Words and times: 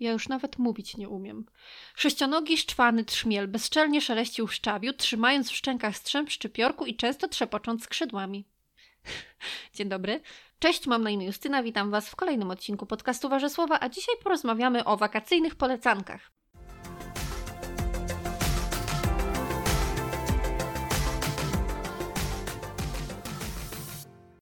Ja 0.00 0.12
już 0.12 0.28
nawet 0.28 0.58
mówić 0.58 0.96
nie 0.96 1.08
umiem. 1.08 1.46
Sześcionogi 1.94 2.56
szczwany 2.56 3.04
trzmiel 3.04 3.48
bezczelnie 3.48 4.00
szeleścił 4.00 4.46
w 4.46 4.54
szczawiu, 4.54 4.92
trzymając 4.92 5.50
w 5.50 5.56
szczękach 5.56 5.96
strzęp 5.96 6.30
szczypiorku 6.30 6.86
i 6.86 6.96
często 6.96 7.28
trzepocząc 7.28 7.84
skrzydłami. 7.84 8.44
Dzień 9.74 9.88
dobry. 9.88 10.20
Cześć, 10.58 10.86
mam 10.86 11.02
na 11.02 11.10
imię 11.10 11.26
Justyna, 11.26 11.62
witam 11.62 11.90
Was 11.90 12.08
w 12.08 12.16
kolejnym 12.16 12.50
odcinku 12.50 12.86
podcastu 12.86 13.28
Warzesłowa, 13.28 13.78
a 13.80 13.88
dzisiaj 13.88 14.14
porozmawiamy 14.22 14.84
o 14.84 14.96
wakacyjnych 14.96 15.54
polecankach. 15.54 16.30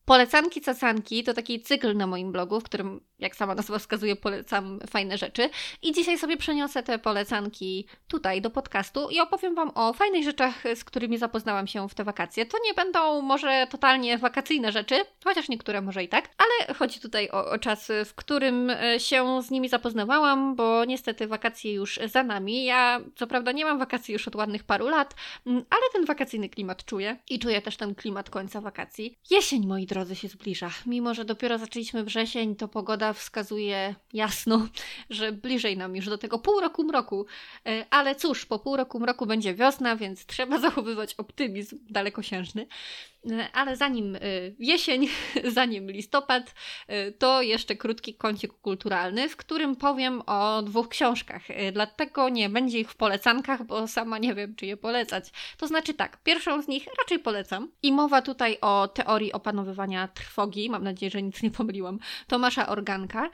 Polecanki 0.05 0.61
cacanki 0.61 1.25
to 1.25 1.35
taki 1.35 1.61
cykl 1.61 1.97
na 1.97 2.07
moim 2.07 2.33
blogu, 2.33 2.61
w 2.61 2.65
którym, 2.65 3.01
jak 3.19 3.37
sama 3.37 3.55
nazwa 3.55 3.79
wskazuje, 3.79 4.17
polecam 4.17 4.81
fajne 4.91 5.19
rzeczy. 5.19 5.51
I 5.83 5.93
dzisiaj 5.93 6.19
sobie 6.19 6.37
przeniosę 6.37 6.83
te 6.83 6.99
polecanki 6.99 7.87
tutaj 8.09 8.43
do 8.43 8.51
podcastu 8.51 9.09
i 9.11 9.21
opowiem 9.21 9.55
Wam 9.55 9.71
o 9.75 9.93
fajnych 9.93 10.25
rzeczach, 10.25 10.55
z 10.75 10.85
którymi 10.85 11.19
zapoznałam 11.19 11.67
się 11.67 11.89
w 11.89 11.95
te 11.95 12.05
wakacje. 12.05 12.47
To 12.47 12.59
nie 12.65 12.75
będą 12.75 13.23
może 13.23 13.67
totalnie 13.71 14.19
wakacyjne 14.19 14.73
rzeczy, 14.73 14.95
chociaż 15.25 15.49
niektóre 15.49 15.81
może 15.81 16.05
i 16.05 16.09
tak, 16.09 16.29
ale 16.39 16.75
chodzi 16.75 17.01
tutaj 17.01 17.31
o, 17.31 17.51
o 17.51 17.59
czas, 17.59 17.89
w 18.05 18.15
którym 18.15 18.71
e, 18.71 19.01
się 19.01 19.43
z 19.43 19.51
nimi 19.51 19.69
zapoznawałam, 19.69 20.57
bo 20.57 20.85
niestety 20.85 21.27
wakacje 21.27 21.73
już 21.73 22.01
za 22.05 22.23
nami. 22.23 22.65
Ja 22.65 23.01
co 23.17 23.27
prawda 23.27 23.53
nie 23.53 23.65
mam 23.65 23.79
wakacji 23.79 24.13
już 24.13 24.29
od 24.29 24.37
ładnych 24.37 24.65
paru 24.65 24.89
lat, 24.89 25.15
ale 25.47 25.83
ten 25.93 26.05
wakacyjny 26.05 26.49
klimat 26.49 26.85
czuję 26.85 27.17
i 27.31 27.39
czuję 27.39 27.63
też 27.63 27.77
ten 27.77 27.95
klimat 27.95 28.31
końca 28.31 28.61
wakacji. 28.61 29.19
Jesień, 29.31 29.67
moi 29.67 29.87
drodzy, 29.87 30.17
się 30.17 30.29
zbliża. 30.29 30.71
Mimo, 30.87 31.15
że 31.15 31.25
dopiero 31.25 31.59
zaczęliśmy 31.59 32.05
wrzesień, 32.05 32.57
to 32.57 32.69
pogoda 32.69 33.08
wskazuje 33.13 33.95
jasno, 34.13 34.69
że 35.11 35.33
bliżej 35.33 35.77
nam 35.77 35.97
już 35.97 36.07
do 36.07 36.19
tego 36.19 36.39
pół 36.39 36.61
roku 36.61 36.85
mroku. 36.85 37.27
E, 37.67 37.87
ale 37.91 38.15
cóż, 38.15 38.47
po 38.47 38.59
pół 38.59 38.77
roku 38.77 39.01
mroku 39.01 39.27
będzie 39.27 39.55
wiosna, 39.55 39.97
więc 39.97 40.27
trzeba 40.27 40.59
zachowywać 40.69 41.15
optymizm 41.15 41.79
dalekosiężny. 41.91 42.67
E, 43.31 43.53
ale 43.53 43.77
zanim 43.77 44.17
e, 44.17 44.21
jesień, 44.59 45.09
zanim 45.45 45.91
listopad, 45.91 46.55
to 47.19 47.43
jeszcze 47.43 47.77
krótki 47.77 48.15
kącik 48.15 48.53
kulturalny, 48.53 49.29
w 49.29 49.37
którym 49.37 49.77
powiem 49.77 50.23
o 50.27 50.63
dwóch 50.63 50.89
książkach. 50.89 51.43
Dlatego 51.73 52.29
nie 52.29 52.49
będzie 52.49 52.79
ich 52.79 52.91
w 52.91 52.97
polecankach, 52.97 53.65
bo 53.65 53.89
sama 53.89 54.19
nie 54.19 54.35
wiem, 54.35 54.55
czy 54.55 54.67
je 54.67 54.77
polecać. 54.77 55.31
To 55.57 55.67
znaczy 55.67 55.95
tak, 55.95 56.23
pierwszą 56.23 56.63
z 56.63 56.69
nich 56.69 56.87
raczej 56.99 57.19
polecam. 57.19 57.71
I 57.83 57.93
mowa 57.93 58.23
tutaj 58.23 58.59
o 58.61 58.89
teorii 58.89 59.33
opanowywania 59.33 60.09
trwogi, 60.09 60.71
mam 60.71 60.85
nadzieję, 60.85 61.11
że 61.11 61.23
nic 61.23 61.43
nie 61.43 61.51
pomyliłam, 61.51 61.99
Tomasza 62.27 62.67
Organka. 62.99 63.31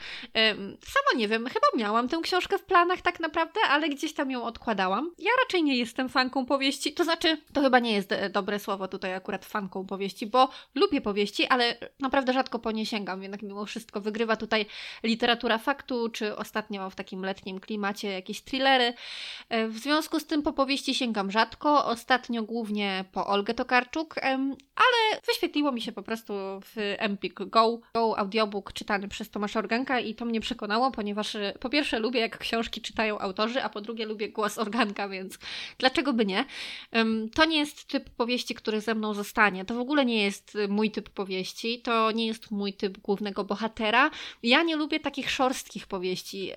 Sama 0.83 1.17
nie 1.17 1.29
wiem, 1.29 1.47
chyba 1.47 1.67
miałam 1.77 2.09
tę 2.09 2.21
książkę 2.23 2.59
w 2.59 2.65
planach 2.65 3.01
tak 3.03 3.21
naprawdę, 3.21 3.61
ale 3.71 3.89
gdzieś 3.89 4.15
tam 4.15 4.31
ją 4.31 4.45
odkładałam. 4.45 5.11
Ja 5.19 5.31
raczej 5.45 5.63
nie 5.63 5.77
jestem 5.77 6.09
fanką 6.09 6.47
powieści, 6.47 6.93
to 6.93 7.05
znaczy, 7.05 7.37
to 7.53 7.61
chyba 7.61 7.79
nie 7.79 7.93
jest 7.93 8.13
e, 8.13 8.31
dobre 8.31 8.59
słowo 8.59 8.89
tutaj 8.89 9.15
akurat 9.15 9.45
fanką 9.45 9.87
powieści, 9.87 10.27
bo 10.27 10.49
lubię 10.75 11.01
powieści, 11.01 11.47
ale 11.47 11.77
naprawdę 12.01 12.33
rzadko 12.33 12.59
po 12.59 12.71
nie 12.71 12.87
sięgam, 12.87 13.23
jednak 13.23 13.43
mimo 13.43 13.67
wszystko 13.67 14.01
wygrywa 14.01 14.37
tutaj 14.37 14.67
literatura 15.03 15.59
faktu, 15.59 16.09
czy 16.09 16.37
ostatnio 16.37 16.91
w 16.91 16.95
takim 16.95 17.25
letnim 17.25 17.61
klimacie 17.61 18.09
jakieś 18.09 18.43
thrillery. 18.43 18.95
E, 19.49 19.69
w 19.69 19.79
związku 19.79 20.21
z 20.21 20.27
tym 20.27 20.43
po 20.43 20.53
powieści 20.53 20.95
sięgam 20.95 21.31
rzadko, 21.31 21.87
ostatnio 21.87 22.43
głównie 22.43 23.05
po 23.13 23.27
Olgę 23.27 23.55
Tokarczuk, 23.55 24.15
ale 24.77 25.21
wyświetliło 25.27 25.73
mi 25.73 25.81
się 25.81 25.93
po 25.93 26.03
prostu 26.03 26.33
w 26.61 26.95
Empik 26.99 27.35
Go, 27.35 27.81
Go 27.95 28.19
audiobook 28.19 28.73
czytany 28.73 29.09
przez 29.09 29.31
Tomasza 29.31 29.54
Organka 29.57 30.01
i 30.01 30.15
to 30.15 30.25
mnie 30.25 30.41
przekonało, 30.41 30.91
ponieważ 30.91 31.35
e, 31.35 31.55
po 31.61 31.69
pierwsze 31.69 31.99
lubię 31.99 32.21
jak 32.21 32.39
książki 32.39 32.81
czytają 32.81 33.19
autorzy, 33.19 33.63
a 33.63 33.69
po 33.69 33.81
drugie 33.81 34.07
lubię 34.07 34.29
głos 34.29 34.59
Organka, 34.59 35.09
więc 35.09 35.39
dlaczego 35.79 36.13
by 36.13 36.27
nie? 36.27 36.45
To 37.35 37.45
nie 37.45 37.59
jest 37.59 37.87
typ 37.87 38.11
powieści, 38.11 38.55
który 38.55 38.81
ze 38.81 38.95
mną 38.95 39.15
zostanie. 39.15 39.65
To 39.65 39.75
w 39.75 39.79
ogóle 39.79 40.05
nie 40.05 40.23
jest 40.23 40.57
e, 40.57 40.69
mój 40.69 40.91
typ 40.91 41.11
powieści, 41.11 41.81
to 41.83 42.11
nie 42.11 42.27
jest 42.27 42.51
mój 42.51 42.73
typ 42.73 42.99
głównego 42.99 43.45
bohatera. 43.45 44.11
Ja 44.43 44.63
nie 44.63 44.77
lubię 44.77 45.01
takich 45.01 45.31
szorstkich 45.31 45.87
powieści, 45.87 46.53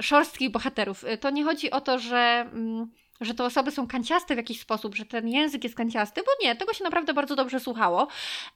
szorstkich 0.00 0.50
bohaterów. 0.50 1.04
E, 1.04 1.18
to 1.18 1.30
nie 1.30 1.44
chodzi 1.44 1.70
o 1.70 1.80
to, 1.80 1.98
że 1.98 2.50
że 3.20 3.34
te 3.34 3.44
osoby 3.44 3.70
są 3.70 3.86
kanciaste 3.86 4.34
w 4.34 4.36
jakiś 4.36 4.60
sposób, 4.60 4.94
że 4.94 5.04
ten 5.04 5.28
język 5.28 5.64
jest 5.64 5.76
kanciasty, 5.76 6.22
bo 6.22 6.46
nie, 6.46 6.56
tego 6.56 6.72
się 6.72 6.84
naprawdę 6.84 7.14
bardzo 7.14 7.36
dobrze 7.36 7.60
słuchało. 7.60 8.08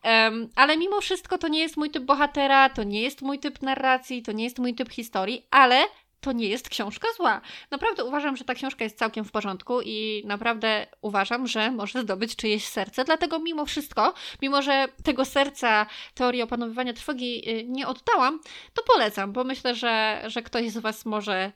Um, 0.05 0.49
ale 0.57 0.77
mimo 0.77 1.01
wszystko 1.01 1.39
to 1.39 1.49
nie 1.49 1.61
jest 1.61 1.77
mój 1.77 1.91
typ 1.91 2.05
bohatera, 2.05 2.69
to 2.69 2.83
nie 2.83 3.03
jest 3.03 3.23
mój 3.23 3.39
typ 3.39 3.63
narracji, 3.63 4.23
to 4.23 4.33
nie 4.33 4.45
jest 4.45 4.59
mój 4.59 4.75
typ 4.75 4.93
historii, 4.93 5.47
ale 5.51 5.85
to 6.23 6.33
nie 6.33 6.49
jest 6.49 6.69
książka 6.69 7.09
zła. 7.17 7.41
Naprawdę 7.71 8.05
uważam, 8.05 8.37
że 8.37 8.45
ta 8.45 8.55
książka 8.55 8.85
jest 8.85 8.99
całkiem 8.99 9.25
w 9.25 9.31
porządku 9.31 9.81
i 9.85 10.23
naprawdę 10.27 10.87
uważam, 11.01 11.47
że 11.47 11.71
może 11.71 12.03
zdobyć 12.03 12.37
czyjeś 12.37 12.69
serce. 12.69 13.05
Dlatego 13.05 13.39
mimo 13.39 13.67
wszystko, 13.67 14.15
mimo 14.43 14.63
że 14.63 14.89
tego 15.05 15.25
serca 15.25 15.87
teorii 16.15 16.43
opanowywania 16.43 16.93
trwogi 16.93 17.51
y, 17.51 17.65
nie 17.69 17.87
oddałam, 17.87 18.41
to 18.75 18.83
polecam, 18.83 19.33
bo 19.33 19.45
myślę, 19.45 19.75
że, 19.75 20.23
że 20.27 20.43
ktoś 20.43 20.71
z 20.71 20.79
Was 20.79 21.07
może 21.07 21.53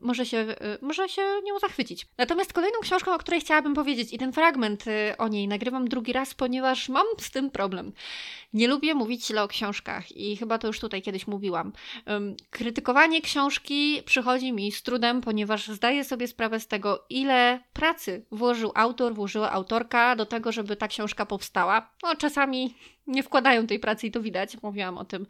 może 0.00 0.26
się, 0.26 0.38
e, 0.38 0.78
może 0.82 1.08
się 1.08 1.22
nią 1.44 1.58
zachwycić. 1.58 2.06
Natomiast 2.18 2.52
kolejną 2.52 2.78
książką, 2.80 3.14
o 3.14 3.18
której 3.18 3.40
chciałabym 3.40 3.74
powiedzieć 3.74 4.12
i 4.12 4.18
ten 4.18 4.32
fragment 4.32 4.84
e, 4.88 5.18
o 5.18 5.28
niej 5.28 5.48
nagrywam 5.48 5.88
drugi 5.88 6.12
raz, 6.12 6.34
ponieważ 6.34 6.88
mam 6.88 7.06
z 7.20 7.30
tym 7.30 7.50
problem. 7.50 7.92
Nie 8.52 8.68
lubię 8.68 8.94
mówić 8.94 9.26
źle 9.26 9.42
o 9.42 9.48
książkach 9.48 10.16
i 10.16 10.36
chyba 10.36 10.58
to 10.58 10.66
już 10.66 10.80
tutaj 10.80 11.02
kiedyś 11.02 11.26
mówiłam. 11.26 11.72
Krytykowanie 12.50 13.22
książki 13.22 14.02
przychodzi 14.06 14.52
mi 14.52 14.72
z 14.72 14.82
trudem, 14.82 15.20
ponieważ 15.20 15.68
zdaję 15.68 16.04
sobie 16.04 16.28
sprawę 16.28 16.60
z 16.60 16.66
tego, 16.66 17.04
ile 17.10 17.60
pracy 17.72 18.26
włożył 18.32 18.72
autor, 18.74 19.14
włożyła 19.14 19.52
autorka 19.52 20.16
do 20.16 20.26
tego, 20.26 20.52
żeby 20.52 20.76
ta 20.76 20.88
książka 20.88 21.26
powstała. 21.26 21.90
No 22.02 22.16
czasami 22.16 22.74
nie 23.06 23.22
wkładają 23.22 23.66
tej 23.66 23.78
pracy 23.78 24.06
i 24.06 24.10
to 24.10 24.22
widać. 24.22 24.62
Mówiłam 24.62 24.98
o 24.98 25.04
tym 25.04 25.26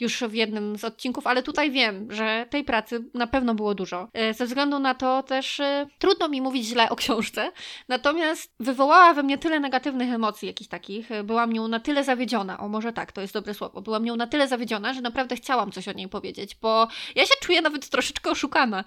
już 0.00 0.22
w 0.28 0.34
jednym 0.34 0.78
z 0.78 0.84
odcinków, 0.84 1.26
ale 1.26 1.42
tutaj 1.42 1.70
wiem, 1.70 2.12
że 2.12 2.46
tej 2.50 2.64
pracy 2.64 3.04
na 3.14 3.26
pewno 3.26 3.54
było 3.54 3.74
dużo. 3.74 4.08
E, 4.12 4.34
ze 4.34 4.46
względu 4.46 4.78
na 4.78 4.94
to 4.94 5.22
też 5.22 5.60
e, 5.60 5.86
trudno 5.98 6.28
mi 6.28 6.40
mówić 6.40 6.66
źle 6.66 6.90
o 6.90 6.96
książce, 6.96 7.52
natomiast 7.88 8.54
wywołała 8.60 9.14
we 9.14 9.22
mnie 9.22 9.38
tyle 9.38 9.60
negatywnych 9.60 10.12
emocji 10.12 10.46
jakichś 10.46 10.68
takich. 10.68 11.10
E, 11.12 11.24
byłam 11.24 11.52
nią 11.52 11.68
na 11.68 11.80
tyle 11.80 12.04
zawiedziona, 12.04 12.60
o 12.60 12.68
może 12.68 12.92
tak, 12.92 13.12
to 13.12 13.20
jest 13.20 13.34
dobre 13.34 13.54
słowo. 13.54 13.82
Byłam 13.82 14.04
nią 14.04 14.16
na 14.16 14.26
tyle 14.26 14.48
zawiedziona, 14.48 14.94
że 14.94 15.00
naprawdę 15.00 15.36
chciałam 15.36 15.72
coś 15.72 15.88
o 15.88 15.92
niej 15.92 16.08
powiedzieć, 16.08 16.56
bo 16.62 16.88
ja 17.14 17.26
się 17.26 17.34
czuję 17.40 17.62
nawet 17.62 17.88
troszeczkę 17.88 18.30
oszukana 18.30 18.84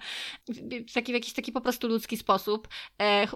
w 0.88 0.92
taki, 0.92 1.12
w 1.12 1.14
jakiś 1.14 1.32
taki 1.32 1.52
po 1.52 1.60
prostu 1.60 1.88
ludzki 1.88 2.16
sposób. 2.16 2.68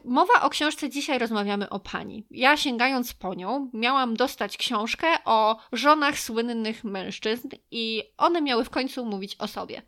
Mowa 0.05 0.43
o 0.43 0.51
książce 0.51 0.91
dzisiaj 0.91 1.19
rozmawiamy 1.19 1.69
o 1.69 1.81
pani. 1.81 2.25
Ja 2.31 2.57
sięgając 2.57 3.13
po 3.15 3.35
nią, 3.35 3.71
miałam 3.73 4.17
dostać 4.17 4.57
książkę 4.57 4.81
o 5.25 5.56
żonach 5.72 6.19
słynnych 6.19 6.84
mężczyzn 6.84 7.48
i 7.70 8.03
one 8.19 8.43
miały 8.43 8.65
w 8.65 8.70
końcu 8.70 9.04
mówić 9.04 9.37
o 9.38 9.48
sobie. 9.48 9.82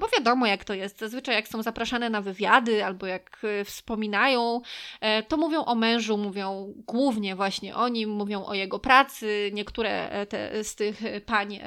Bo 0.00 0.08
wiadomo, 0.08 0.46
jak 0.46 0.64
to 0.64 0.74
jest. 0.74 0.98
Zazwyczaj, 0.98 1.34
jak 1.34 1.48
są 1.48 1.62
zapraszane 1.62 2.10
na 2.10 2.20
wywiady 2.20 2.84
albo 2.84 3.06
jak 3.06 3.42
e, 3.44 3.64
wspominają, 3.64 4.60
e, 5.00 5.22
to 5.22 5.36
mówią 5.36 5.64
o 5.64 5.74
mężu, 5.74 6.16
mówią 6.16 6.74
głównie 6.86 7.36
właśnie 7.36 7.76
o 7.76 7.88
nim, 7.88 8.10
mówią 8.10 8.44
o 8.44 8.54
jego 8.54 8.78
pracy. 8.78 9.50
Niektóre 9.54 10.10
e, 10.10 10.26
te, 10.26 10.64
z 10.64 10.74
tych 10.74 11.00
pań 11.26 11.60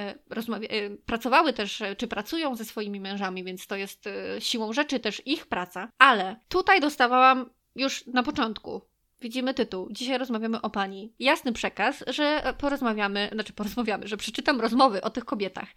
pracowały 1.05 1.53
też, 1.53 1.84
czy 1.97 2.07
pracują 2.07 2.55
ze 2.55 2.66
swoimi 2.66 3.00
mężami, 3.00 3.44
więc 3.44 3.67
to 3.67 3.75
jest 3.75 4.09
siłą 4.40 4.73
rzeczy 4.73 5.00
też 5.00 5.22
ich 5.25 5.45
praca. 5.45 5.90
Ale 5.97 6.35
tutaj 6.50 6.81
dostawałam 6.81 7.50
już 7.75 8.05
na 8.07 8.23
początku 8.23 8.81
Widzimy 9.23 9.53
tytuł. 9.53 9.88
Dzisiaj 9.91 10.17
rozmawiamy 10.17 10.61
o 10.61 10.69
pani. 10.69 11.13
Jasny 11.19 11.53
przekaz, 11.53 12.03
że 12.07 12.53
porozmawiamy, 12.57 13.29
znaczy 13.34 13.53
porozmawiamy, 13.53 14.07
że 14.07 14.17
przeczytam 14.17 14.61
rozmowy 14.61 15.01
o 15.01 15.09
tych 15.09 15.25
kobietach. 15.25 15.67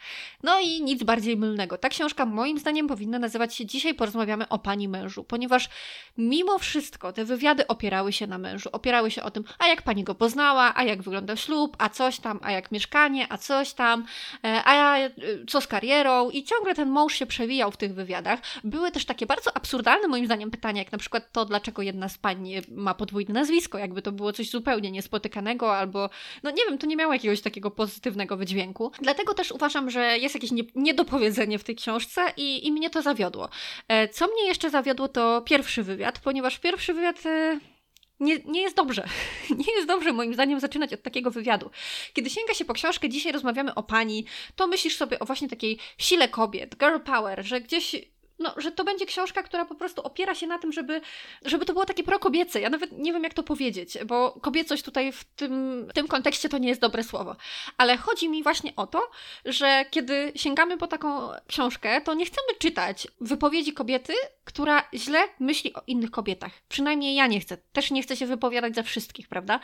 No 0.43 0.61
i 0.61 0.83
nic 0.83 1.03
bardziej 1.03 1.37
mylnego. 1.37 1.79
Ta 1.79 1.89
książka 1.89 2.27
moim 2.27 2.59
zdaniem 2.59 2.89
powinna 2.89 3.19
nazywać 3.19 3.55
się 3.55 3.67
Dzisiaj 3.67 3.95
porozmawiamy 3.95 4.49
o 4.49 4.59
pani 4.59 4.89
mężu, 4.89 5.25
ponieważ 5.25 5.69
mimo 6.19 6.59
wszystko 6.59 7.13
te 7.13 7.25
wywiady 7.25 7.67
opierały 7.67 8.13
się 8.13 8.27
na 8.27 8.39
mężu. 8.39 8.69
Opierały 8.73 9.11
się 9.11 9.23
o 9.23 9.31
tym, 9.31 9.45
a 9.59 9.67
jak 9.67 9.83
pani 9.83 10.05
go 10.05 10.15
poznała, 10.15 10.73
a 10.77 10.85
jak 10.85 11.03
wygląda 11.03 11.37
ślub, 11.37 11.77
a 11.79 11.89
coś 11.89 12.19
tam, 12.19 12.41
a 12.43 12.53
jak 12.53 12.73
mieszkanie, 12.73 13.27
a 13.33 13.39
coś 13.39 13.73
tam, 13.73 14.07
e, 14.45 14.63
a 14.65 14.99
e, 14.99 15.11
co 15.49 15.61
z 15.61 15.67
karierą 15.67 16.31
i 16.31 16.45
ciągle 16.45 16.75
ten 16.75 16.89
mąż 16.89 17.15
się 17.15 17.27
przewijał 17.27 17.71
w 17.71 17.77
tych 17.77 17.95
wywiadach. 17.95 18.41
Były 18.65 18.91
też 18.91 19.05
takie 19.05 19.27
bardzo 19.27 19.57
absurdalne 19.57 20.09
moim 20.09 20.27
zdaniem 20.27 20.51
pytania, 20.51 20.83
jak 20.83 20.93
na 20.93 20.99
przykład 20.99 21.33
to, 21.33 21.45
dlaczego 21.45 21.83
jedna 21.83 22.09
z 22.09 22.19
pań 22.19 22.49
ma 22.71 22.95
podwójny 22.95 23.36
nazwisko, 23.37 23.79
jakby 23.79 24.03
to 24.03 24.13
było 24.13 24.33
coś 24.33 24.51
zupełnie 24.51 24.91
niespotykanego, 24.91 25.77
albo 25.77 26.11
no 26.43 26.51
nie 26.51 26.65
wiem, 26.69 26.79
to 26.79 26.87
nie 26.87 26.97
miało 26.97 27.13
jakiegoś 27.13 27.41
takiego 27.41 27.71
pozytywnego 27.71 28.37
wydźwięku. 28.37 28.93
Dlatego 29.01 29.35
też 29.35 29.53
uważam, 29.53 29.91
że 29.91 30.19
jest 30.19 30.35
jakieś 30.35 30.51
nie, 30.51 30.63
niedopowiedzenie 30.75 31.59
w 31.59 31.65
tej 31.65 31.77
książce 31.77 32.33
i, 32.37 32.67
i 32.67 32.73
mnie 32.73 32.91
to 32.91 33.03
zawiodło. 33.03 33.49
E, 33.89 34.09
co 34.09 34.27
mnie 34.27 34.47
jeszcze 34.47 34.71
zawiodło, 34.71 35.09
to 35.09 35.43
pierwszy 35.43 35.83
wywiad, 35.83 36.19
ponieważ 36.19 36.59
pierwszy 36.59 36.95
wywiad. 36.95 37.27
E, 37.27 37.61
nie, 38.21 38.39
nie 38.45 38.63
jest 38.63 38.77
dobrze. 38.77 39.07
Nie 39.67 39.75
jest 39.75 39.89
dobrze, 39.89 40.13
moim 40.13 40.35
zdaniem, 40.35 40.61
zaczynać 40.61 40.93
od 40.93 41.03
takiego 41.03 41.31
wywiadu. 41.31 41.71
Kiedy 42.13 42.31
sięga 42.31 42.55
się 42.55 42.65
po 42.65 42.75
książkę, 42.75 43.09
dzisiaj 43.09 43.33
rozmawiamy 43.33 43.75
o 43.75 43.83
pani, 43.83 44.25
to 44.57 44.67
myślisz 44.67 44.97
sobie 44.97 45.19
o 45.19 45.25
właśnie 45.25 45.49
takiej 45.49 45.79
sile 45.99 46.29
kobiet, 46.29 46.77
girl 46.77 47.01
power, 47.05 47.47
że 47.47 47.61
gdzieś 47.61 47.97
no, 48.39 48.55
że 48.57 48.73
to 48.73 48.85
będzie 48.85 49.07
książka, 49.07 49.43
która 49.43 49.65
po 49.65 49.75
prostu 49.75 50.03
opiera 50.03 50.35
się 50.35 50.47
na 50.47 50.59
tym, 50.59 50.73
żeby, 50.73 51.01
żeby 51.45 51.65
to 51.65 51.73
było 51.73 51.85
takie 51.85 52.03
prokobiece. 52.03 52.61
Ja 52.61 52.71
nawet 52.71 52.93
nie 52.93 53.13
wiem, 53.13 53.23
jak 53.23 53.35
to 53.35 53.43
powiedzieć, 53.43 53.99
bo 54.07 54.33
kobiecość 54.43 54.83
tutaj 54.83 55.13
w 55.13 55.25
tym, 55.25 55.87
w 55.91 55.93
tym 55.93 56.09
kontekście 56.09 56.49
to 56.49 56.59
nie 56.59 56.69
jest 56.69 56.81
dobre 56.81 57.05
słowo. 57.05 57.37
Ale 57.77 57.97
chodzi 57.97 58.29
mi 58.29 58.43
właśnie 58.43 58.73
o 58.77 58.87
to, 58.87 59.11
że 59.45 59.85
kiedy 59.91 60.33
sięgamy 60.37 60.77
po 60.79 60.87
taką 60.87 61.29
książkę, 61.49 62.01
to 62.01 62.15
nie 62.15 62.27
chcemy 62.27 62.59
czytać 62.59 63.09
wypowiedzi 63.21 63.73
kobiety, 63.73 64.13
która 64.45 64.89
źle 64.95 65.19
myśli 65.41 65.75
o 65.75 65.83
innych 65.87 66.11
kobietach. 66.11 66.53
Przynajmniej 66.69 67.15
ja 67.15 67.27
nie 67.27 67.41
chcę. 67.41 67.57
Też 67.73 67.91
nie 67.91 68.03
chcę 68.03 68.17
się 68.17 68.27
wypowiadać 68.27 68.75
za 68.75 68.83
wszystkich, 68.83 69.29
prawda? 69.29 69.61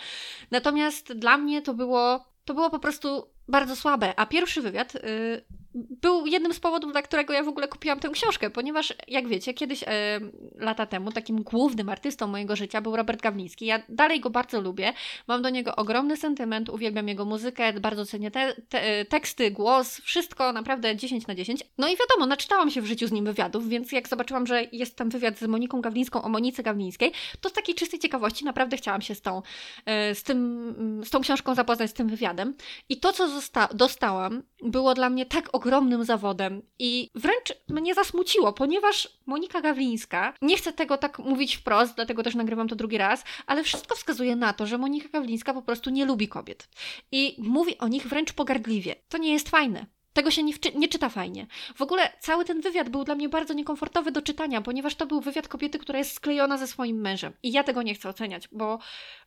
Natomiast 0.51 1.13
dla 1.13 1.39
mnie 1.39 1.63
to 1.63 1.75
było, 1.75 2.25
to 2.45 2.55
było 2.55 2.71
po 2.71 2.79
prostu 2.79 3.31
bardzo 3.49 3.77
słabe. 3.77 4.15
A 4.17 4.27
pierwszy 4.27 4.63
wywiad 4.63 4.95
yy, 4.95 5.45
był 5.75 6.27
jednym 6.27 6.55
z 6.55 6.61
powodów, 6.61 6.93
dla 6.93 7.03
którego 7.03 7.33
ja 7.33 7.43
w 7.43 7.49
ogóle 7.49 7.69
kupiłam 7.69 8.01
tę 8.01 8.09
książkę, 8.09 8.51
ponieważ, 8.51 8.95
jak 9.09 9.29
wiecie, 9.29 9.55
kiedyś 9.55 9.83
e, 9.83 10.21
lata 10.55 10.87
temu 10.87 11.13
takim 11.13 11.43
głównym 11.43 11.89
artystą 11.89 12.27
mojego 12.27 12.57
życia 12.57 12.81
był 12.81 12.97
Robert 12.97 13.23
Gawliński. 13.23 13.67
Ja 13.67 13.83
dalej 13.89 14.21
go 14.21 14.31
bardzo 14.31 14.61
lubię, 14.61 14.93
mam 15.29 15.43
do 15.43 15.51
niego 15.51 15.77
ogromny 15.77 16.17
sentyment, 16.17 16.69
uwielbiam 16.69 17.09
jego 17.09 17.25
muzykę, 17.25 17.73
bardzo 17.73 18.07
cenię 18.07 18.31
te, 18.31 18.55
te, 18.69 19.05
teksty, 19.05 19.51
głos, 19.51 20.01
wszystko 20.01 20.53
naprawdę 20.53 20.97
10 20.97 21.27
na 21.27 21.35
10. 21.35 21.63
No 21.79 21.89
i 21.89 21.91
wiadomo, 21.91 22.27
naczytałam 22.27 22.71
się 22.71 22.83
w 22.83 22.87
życiu 22.87 23.07
z 23.07 23.13
nim 23.13 23.25
wywiadów, 23.25 23.69
więc 23.69 23.93
jak 23.93 24.09
zobaczyłam, 24.09 24.47
że 24.47 24.65
jest 24.73 24.97
tam 24.97 25.11
wywiad 25.11 25.39
z 25.39 25.43
Moniką 25.43 25.81
Gawlińską 25.81 26.23
o 26.23 26.29
Monice 26.29 26.63
Gawlińskiej, 26.63 27.13
to 27.41 27.49
z 27.49 27.53
takiej 27.53 27.75
czystej 27.75 28.01
ciekawości 28.01 28.45
naprawdę 28.45 28.77
chciałam 28.77 29.03
się 29.03 29.15
z 29.15 29.23
tą, 29.23 29.43
e, 29.87 30.15
z 30.15 30.23
tym, 30.23 31.03
z 31.05 31.11
tą 31.11 31.21
książką 31.21 31.55
zapoznać, 31.55 31.91
z 31.91 31.95
tym 31.95 32.09
wywiadem. 32.09 32.55
I 32.89 33.01
to, 33.01 33.13
co 33.13 33.29
dostałam, 33.75 34.43
było 34.63 34.95
dla 34.95 35.11
mnie 35.11 35.27
tak 35.27 35.49
ogromnym 35.63 36.05
zawodem 36.05 36.63
i 36.79 37.11
wręcz 37.15 37.53
mnie 37.69 37.95
zasmuciło, 37.95 38.53
ponieważ 38.53 39.09
Monika 39.27 39.61
Gawlińska, 39.61 40.35
nie 40.43 40.57
chcę 40.57 40.73
tego 40.73 40.99
tak 40.99 41.19
mówić 41.19 41.57
wprost, 41.57 41.95
dlatego 41.97 42.23
też 42.23 42.35
nagrywam 42.35 42.69
to 42.69 42.77
drugi 42.77 42.99
raz, 42.99 43.25
ale 43.47 43.63
wszystko 43.63 43.97
wskazuje 43.97 44.37
na 44.37 44.53
to, 44.53 44.67
że 44.67 44.79
Monika 44.79 45.09
Gawlińska 45.09 45.55
po 45.55 45.63
prostu 45.63 45.91
nie 45.91 46.05
lubi 46.05 46.29
kobiet 46.29 46.69
i 47.13 47.37
mówi 47.39 47.79
o 47.79 47.89
nich 47.89 48.07
wręcz 48.07 48.33
pogardliwie. 48.33 48.97
To 49.09 49.19
nie 49.19 49.33
jest 49.33 49.49
fajne. 49.49 49.87
Tego 50.13 50.31
się 50.31 50.43
nie, 50.43 50.53
nie, 50.75 50.89
czyta 50.89 51.09
fajnie. 51.09 51.47
W 51.75 51.83
ogóle 51.83 52.13
cały 52.21 52.45
ten 52.45 52.61
wywiad 52.61 52.89
był 52.89 53.05
dla 53.05 53.15
mnie 53.15 53.29
bardzo 53.29 53.55
niekomfortowy 53.55 54.13
do 54.13 54.23
czytania, 54.23 54.61
ponieważ 54.61 54.95
to 54.95 55.07
był 55.07 55.21
wywiad 55.21 55.49
kobiety, 55.49 55.79
która 55.79 55.99
jest 55.99 56.13
sklejona 56.13 56.59
ze 56.59 56.67
swoim 56.67 57.01
mężem. 57.01 57.33
I 57.43 57.53
ja 57.53 57.65
tego 57.65 57.83
nie 57.83 57.95
chcę 57.95 58.09
oceniać, 58.09 58.49
bo 58.53 58.79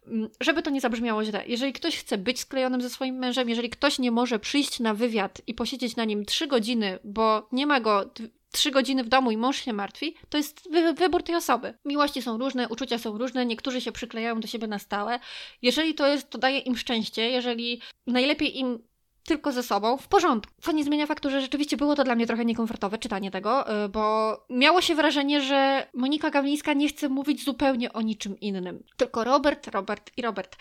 mm, 0.07 0.29
żeby 0.41 0.61
to 0.61 0.69
nie 0.69 0.81
zabrzmiało 0.81 1.23
źle, 1.23 1.43
jeżeli 1.47 1.73
ktoś 1.73 1.97
chce 1.97 2.17
być 2.17 2.39
sklejonym 2.39 2.81
ze 2.81 2.89
swoim 2.89 3.15
mężem, 3.15 3.49
jeżeli 3.49 3.69
ktoś 3.69 3.99
nie 3.99 4.11
może 4.11 4.39
przyjść 4.39 4.79
na 4.79 4.93
wywiad 4.93 5.41
i 5.47 5.53
posiedzieć 5.53 5.95
na 5.95 6.05
nim 6.05 6.25
trzy 6.25 6.47
godziny, 6.47 6.99
bo 7.03 7.47
nie 7.51 7.67
ma 7.67 7.79
go 7.79 8.09
trzy 8.55 8.71
godziny 8.71 9.03
w 9.03 9.09
domu 9.09 9.31
i 9.31 9.37
mąż 9.37 9.57
się 9.57 9.73
martwi, 9.73 10.15
to 10.29 10.37
jest 10.37 10.71
wy 10.71 10.93
wybór 10.93 11.23
tej 11.23 11.35
osoby. 11.35 11.73
Miłości 11.85 12.21
są 12.21 12.37
różne, 12.37 12.69
uczucia 12.69 12.97
są 12.97 13.17
różne, 13.17 13.45
niektórzy 13.45 13.81
się 13.81 13.91
przyklejają 13.91 14.39
do 14.39 14.47
siebie 14.47 14.67
na 14.67 14.79
stałe. 14.79 15.19
Jeżeli 15.61 15.93
to 15.93 16.07
jest, 16.07 16.29
to 16.29 16.37
daje 16.37 16.59
im 16.59 16.77
szczęście, 16.77 17.29
jeżeli 17.29 17.81
najlepiej 18.07 18.59
im 18.59 18.79
tylko 19.25 19.51
ze 19.51 19.63
sobą, 19.63 19.97
w 19.97 20.07
porządku. 20.07 20.53
Co 20.61 20.71
nie 20.71 20.83
zmienia 20.83 21.05
faktu, 21.05 21.29
że 21.29 21.41
rzeczywiście 21.41 21.77
było 21.77 21.95
to 21.95 22.03
dla 22.03 22.15
mnie 22.15 22.27
trochę 22.27 22.45
niekomfortowe 22.45 22.97
czytanie 22.97 23.31
tego, 23.31 23.83
y, 23.85 23.89
bo 23.89 24.37
miało 24.49 24.81
się 24.81 24.95
wrażenie, 24.95 25.41
że 25.41 25.87
Monika 25.93 26.29
Gawlińska 26.29 26.73
nie 26.73 26.87
chce 26.87 27.09
mówić 27.09 27.45
zupełnie 27.45 27.93
o 27.93 28.01
niczym 28.01 28.39
innym. 28.39 28.83
Tylko 28.97 29.23
Robert, 29.23 29.67
Robert 29.67 30.11
i 30.17 30.21
Robert. 30.21 30.55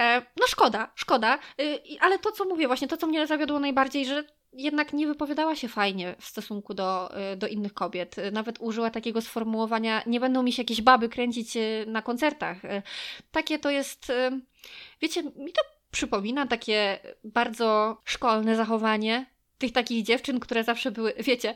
E, 0.00 0.22
no 0.40 0.46
szkoda, 0.46 0.90
szkoda, 0.94 1.38
y, 1.60 1.78
ale 2.00 2.18
to 2.18 2.32
co 2.32 2.44
mówię 2.44 2.66
właśnie, 2.66 2.88
to 2.88 2.96
co 2.96 3.06
mnie 3.06 3.26
zawiodło 3.26 3.58
najbardziej, 3.58 4.06
że 4.06 4.24
jednak 4.52 4.92
nie 4.92 5.06
wypowiadała 5.06 5.56
się 5.56 5.68
fajnie 5.68 6.14
w 6.18 6.26
stosunku 6.26 6.74
do, 6.74 7.10
y, 7.32 7.36
do 7.36 7.46
innych 7.46 7.74
kobiet. 7.74 8.16
Nawet 8.32 8.56
użyła 8.60 8.90
takiego 8.90 9.20
sformułowania: 9.20 10.02
Nie 10.06 10.20
będą 10.20 10.42
mi 10.42 10.52
się 10.52 10.62
jakieś 10.62 10.82
baby 10.82 11.08
kręcić 11.08 11.54
na 11.86 12.02
koncertach. 12.02 12.58
Takie 13.30 13.58
to 13.58 13.70
jest. 13.70 14.12
Wiecie, 15.00 15.22
mi 15.22 15.52
to 15.52 15.79
przypomina 15.90 16.46
takie 16.46 16.98
bardzo 17.24 18.00
szkolne 18.04 18.56
zachowanie 18.56 19.26
tych 19.60 19.72
takich 19.72 20.04
dziewczyn, 20.04 20.40
które 20.40 20.64
zawsze 20.64 20.90
były, 20.90 21.14
wiecie, 21.28 21.54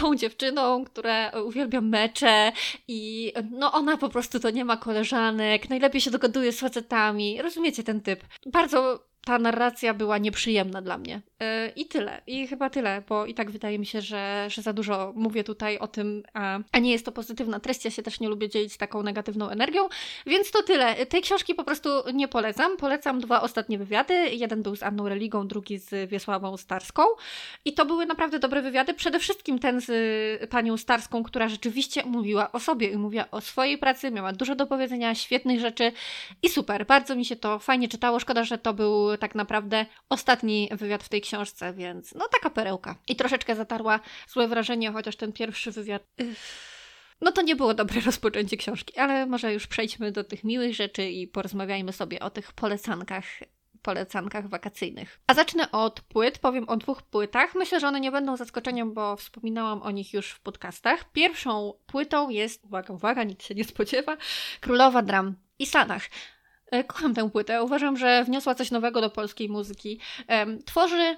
tą 0.00 0.16
dziewczyną, 0.16 0.84
która 0.84 1.30
uwielbia 1.30 1.80
mecze 1.80 2.52
i 2.88 3.32
no 3.50 3.72
ona 3.72 3.96
po 3.96 4.08
prostu 4.08 4.40
to 4.40 4.50
nie 4.50 4.64
ma 4.64 4.76
koleżanek, 4.76 5.70
najlepiej 5.70 6.00
się 6.00 6.10
dogaduje 6.10 6.52
z 6.52 6.60
facetami. 6.60 7.42
Rozumiecie 7.42 7.82
ten 7.82 8.00
typ? 8.00 8.24
Bardzo 8.46 9.04
ta 9.24 9.38
narracja 9.38 9.94
była 9.94 10.18
nieprzyjemna 10.18 10.82
dla 10.82 10.98
mnie. 10.98 11.20
Yy, 11.40 11.68
I 11.76 11.86
tyle. 11.86 12.22
I 12.26 12.46
chyba 12.46 12.70
tyle, 12.70 13.02
bo 13.08 13.26
i 13.26 13.34
tak 13.34 13.50
wydaje 13.50 13.78
mi 13.78 13.86
się, 13.86 14.00
że, 14.00 14.46
że 14.50 14.62
za 14.62 14.72
dużo 14.72 15.12
mówię 15.16 15.44
tutaj 15.44 15.78
o 15.78 15.88
tym, 15.88 16.22
a, 16.34 16.58
a 16.72 16.78
nie 16.78 16.92
jest 16.92 17.04
to 17.04 17.12
pozytywna 17.12 17.60
treść. 17.60 17.84
Ja 17.84 17.90
się 17.90 18.02
też 18.02 18.20
nie 18.20 18.28
lubię 18.28 18.48
dzielić 18.48 18.76
taką 18.76 19.02
negatywną 19.02 19.48
energią, 19.48 19.88
więc 20.26 20.50
to 20.50 20.62
tyle. 20.62 21.06
Tej 21.06 21.22
książki 21.22 21.54
po 21.54 21.64
prostu 21.64 21.88
nie 22.14 22.28
polecam. 22.28 22.76
Polecam 22.76 23.20
dwa 23.20 23.42
ostatnie 23.42 23.78
wywiady. 23.78 24.14
Jeden 24.14 24.62
był 24.62 24.76
z 24.76 24.82
Anną 24.82 25.08
Religą, 25.08 25.48
drugi 25.48 25.78
z 25.78 26.10
Wiesławą 26.10 26.56
Starską. 26.56 27.02
I 27.64 27.72
to 27.72 27.86
były 27.86 28.06
naprawdę 28.06 28.38
dobre 28.38 28.62
wywiady. 28.62 28.94
Przede 28.94 29.18
wszystkim 29.18 29.58
ten 29.58 29.80
z 29.80 30.50
panią 30.50 30.76
Starską, 30.76 31.22
która 31.22 31.48
rzeczywiście 31.48 32.04
mówiła 32.04 32.52
o 32.52 32.60
sobie 32.60 32.88
i 32.88 32.96
mówiła 32.96 33.30
o 33.30 33.40
swojej 33.40 33.78
pracy, 33.78 34.10
miała 34.10 34.32
dużo 34.32 34.54
do 34.54 34.66
powiedzenia, 34.66 35.14
świetnych 35.14 35.60
rzeczy 35.60 35.92
i 36.42 36.48
super. 36.48 36.86
Bardzo 36.86 37.16
mi 37.16 37.24
się 37.24 37.36
to 37.36 37.58
fajnie 37.58 37.88
czytało. 37.88 38.20
Szkoda, 38.20 38.44
że 38.44 38.58
to 38.58 38.74
był 38.74 39.16
tak 39.16 39.34
naprawdę 39.34 39.86
ostatni 40.08 40.68
wywiad 40.72 41.02
w 41.02 41.08
tej 41.08 41.20
książce, 41.20 41.33
więc 41.74 42.14
no 42.14 42.28
taka 42.28 42.50
perełka. 42.50 42.96
I 43.08 43.16
troszeczkę 43.16 43.56
zatarła 43.56 44.00
złe 44.28 44.48
wrażenie, 44.48 44.92
chociaż 44.92 45.16
ten 45.16 45.32
pierwszy 45.32 45.70
wywiad... 45.70 46.02
No 47.20 47.32
to 47.32 47.42
nie 47.42 47.56
było 47.56 47.74
dobre 47.74 48.00
rozpoczęcie 48.06 48.56
książki, 48.56 48.98
ale 48.98 49.26
może 49.26 49.52
już 49.52 49.66
przejdźmy 49.66 50.12
do 50.12 50.24
tych 50.24 50.44
miłych 50.44 50.74
rzeczy 50.74 51.10
i 51.10 51.28
porozmawiajmy 51.28 51.92
sobie 51.92 52.20
o 52.20 52.30
tych 52.30 52.52
polecankach 52.52 53.24
polecankach 53.84 54.48
wakacyjnych. 54.48 55.20
A 55.26 55.34
zacznę 55.34 55.70
od 55.70 56.00
płyt, 56.00 56.38
powiem 56.38 56.68
o 56.68 56.76
dwóch 56.76 57.02
płytach. 57.02 57.54
Myślę, 57.54 57.80
że 57.80 57.88
one 57.88 58.00
nie 58.00 58.12
będą 58.12 58.36
zaskoczeniem, 58.36 58.94
bo 58.94 59.16
wspominałam 59.16 59.82
o 59.82 59.90
nich 59.90 60.12
już 60.12 60.30
w 60.30 60.40
podcastach. 60.40 61.12
Pierwszą 61.12 61.72
płytą 61.86 62.30
jest, 62.30 62.64
uwaga, 62.64 62.94
uwaga, 62.94 63.24
nikt 63.24 63.42
się 63.42 63.54
nie 63.54 63.64
spodziewa, 63.64 64.16
Królowa 64.60 65.02
Dram 65.02 65.34
i 65.58 65.66
Sanach. 65.66 66.02
E, 66.70 66.84
kocham 66.84 67.14
tę 67.14 67.30
płytę. 67.30 67.62
Uważam, 67.62 67.96
że 67.96 68.24
wniosła 68.24 68.54
coś 68.54 68.70
nowego 68.70 69.00
do 69.00 69.10
polskiej 69.10 69.48
muzyki. 69.48 70.00
Tworzy 70.64 71.16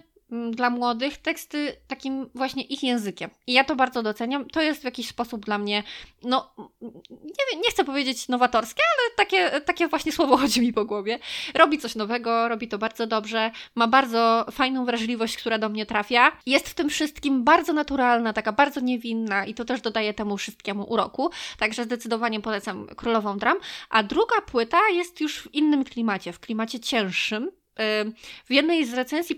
dla 0.51 0.71
młodych 0.71 1.17
teksty 1.17 1.77
takim 1.89 2.31
właśnie 2.35 2.63
ich 2.63 2.83
językiem. 2.83 3.31
I 3.47 3.53
ja 3.53 3.65
to 3.65 3.77
bardzo 3.77 4.03
doceniam. 4.03 4.49
To 4.51 4.63
jest 4.63 4.81
w 4.81 4.85
jakiś 4.85 5.09
sposób 5.09 5.45
dla 5.45 5.59
mnie, 5.59 5.83
no 6.23 6.55
nie, 7.11 7.61
nie 7.61 7.71
chcę 7.71 7.85
powiedzieć 7.85 8.29
nowatorskie, 8.29 8.83
ale 8.93 9.17
takie, 9.17 9.61
takie 9.61 9.89
właśnie 9.89 10.13
słowo 10.13 10.37
chodzi 10.47 10.61
mi 10.61 10.73
po 10.73 10.85
głowie. 10.85 11.19
Robi 11.55 11.79
coś 11.79 11.95
nowego, 11.95 12.49
robi 12.49 12.69
to 12.69 12.79
bardzo 12.79 13.07
dobrze, 13.07 13.51
ma 13.75 13.87
bardzo 13.87 14.47
fajną 14.51 14.85
wrażliwość, 14.85 15.37
która 15.37 15.59
do 15.59 15.69
mnie 15.69 15.87
trafia. 15.87 16.33
Jest 16.47 16.69
w 16.69 16.75
tym 16.75 16.89
wszystkim 16.89 17.45
bardzo 17.45 17.73
naturalna, 17.73 18.33
taka 18.33 18.53
bardzo 18.53 18.81
niewinna 18.81 19.47
i 19.47 19.55
to 19.55 19.65
też 19.65 19.81
dodaje 19.81 20.15
temu 20.15 20.37
wszystkiemu 20.37 20.85
uroku. 20.93 21.31
Także 21.59 21.85
zdecydowanie 21.85 22.41
polecam 22.41 22.87
Królową 22.87 23.39
Dram. 23.39 23.59
A 23.91 24.03
druga 24.03 24.41
płyta 24.41 24.79
jest 24.93 25.21
już 25.21 25.39
w 25.39 25.55
innym 25.55 25.85
klimacie, 25.85 26.33
w 26.33 26.41
klimacie 26.41 26.81
cięższym 26.81 27.51
w 28.45 28.51
jednej 28.51 28.85
z 28.85 28.95
recenzji, 28.95 29.37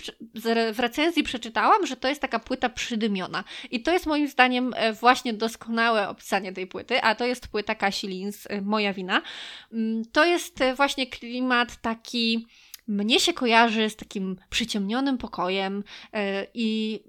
w 0.72 0.78
recenzji 0.78 1.22
przeczytałam, 1.22 1.86
że 1.86 1.96
to 1.96 2.08
jest 2.08 2.20
taka 2.20 2.38
płyta 2.38 2.68
przydymiona. 2.68 3.44
I 3.70 3.82
to 3.82 3.92
jest 3.92 4.06
moim 4.06 4.28
zdaniem 4.28 4.74
e, 4.76 4.92
właśnie 4.92 5.32
doskonałe 5.32 6.08
opisanie 6.08 6.52
tej 6.52 6.66
płyty, 6.66 7.02
a 7.02 7.14
to 7.14 7.26
jest 7.26 7.48
płyta 7.48 7.74
Kasi 7.74 8.08
Lins, 8.08 8.46
e, 8.50 8.60
Moja 8.60 8.92
wina. 8.92 9.22
To 10.12 10.24
jest 10.24 10.60
e, 10.60 10.74
właśnie 10.74 11.06
klimat 11.06 11.76
taki 11.80 12.46
mnie 12.88 13.20
się 13.20 13.32
kojarzy 13.32 13.90
z 13.90 13.96
takim 13.96 14.36
przyciemnionym 14.50 15.18
pokojem 15.18 15.84
e, 16.12 16.46
i 16.54 17.00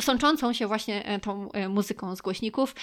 sączącą 0.00 0.52
się 0.52 0.66
właśnie 0.66 1.04
e, 1.04 1.20
tą 1.20 1.52
e, 1.52 1.68
muzyką 1.68 2.16
z 2.16 2.20
głośników. 2.20 2.74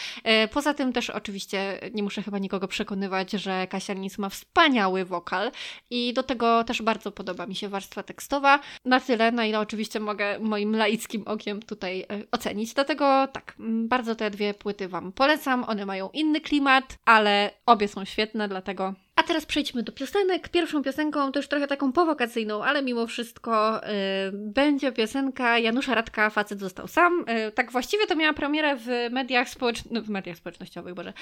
Poza 0.51 0.73
tym 0.73 0.93
też 0.93 1.09
oczywiście 1.09 1.79
nie 1.93 2.03
muszę 2.03 2.21
chyba 2.21 2.37
nikogo 2.37 2.67
przekonywać, 2.67 3.31
że 3.31 3.67
Kasia 3.67 3.93
Nic 3.93 4.17
ma 4.17 4.29
wspaniały 4.29 5.05
wokal 5.05 5.51
i 5.89 6.13
do 6.13 6.23
tego 6.23 6.63
też 6.63 6.81
bardzo 6.81 7.11
podoba 7.11 7.45
mi 7.45 7.55
się 7.55 7.69
warstwa 7.69 8.03
tekstowa. 8.03 8.59
Na 8.85 8.99
tyle, 8.99 9.31
na 9.31 9.45
ile 9.45 9.59
oczywiście 9.59 9.99
mogę 9.99 10.39
moim 10.39 10.75
laickim 10.75 11.23
okiem 11.27 11.61
tutaj 11.61 12.05
ocenić. 12.31 12.73
Dlatego 12.73 13.27
tak, 13.27 13.55
bardzo 13.59 14.15
te 14.15 14.31
dwie 14.31 14.53
płyty 14.53 14.87
Wam 14.87 15.11
polecam. 15.11 15.63
One 15.63 15.85
mają 15.85 16.09
inny 16.09 16.41
klimat, 16.41 16.97
ale 17.05 17.51
obie 17.65 17.87
są 17.87 18.05
świetne, 18.05 18.47
dlatego 18.47 18.93
teraz 19.25 19.45
przejdźmy 19.45 19.83
do 19.83 19.91
piosenek. 19.91 20.49
Pierwszą 20.49 20.83
piosenką 20.83 21.31
to 21.31 21.39
już 21.39 21.47
trochę 21.47 21.67
taką 21.67 21.91
powakacyjną, 21.91 22.63
ale 22.63 22.83
mimo 22.83 23.07
wszystko 23.07 23.81
y, 23.83 23.91
będzie 24.33 24.91
piosenka 24.91 25.59
Janusza 25.59 25.95
Radka 25.95 26.29
Facet 26.29 26.59
został 26.59 26.87
sam. 26.87 27.25
Y, 27.47 27.51
tak 27.51 27.71
właściwie 27.71 28.07
to 28.07 28.15
miała 28.15 28.33
premierę 28.33 28.75
w 28.75 28.87
mediach, 29.11 29.49
społecz... 29.49 29.79
no, 29.91 30.01
w 30.01 30.09
mediach 30.09 30.37
społecznościowych, 30.37 30.93
boże, 30.93 31.13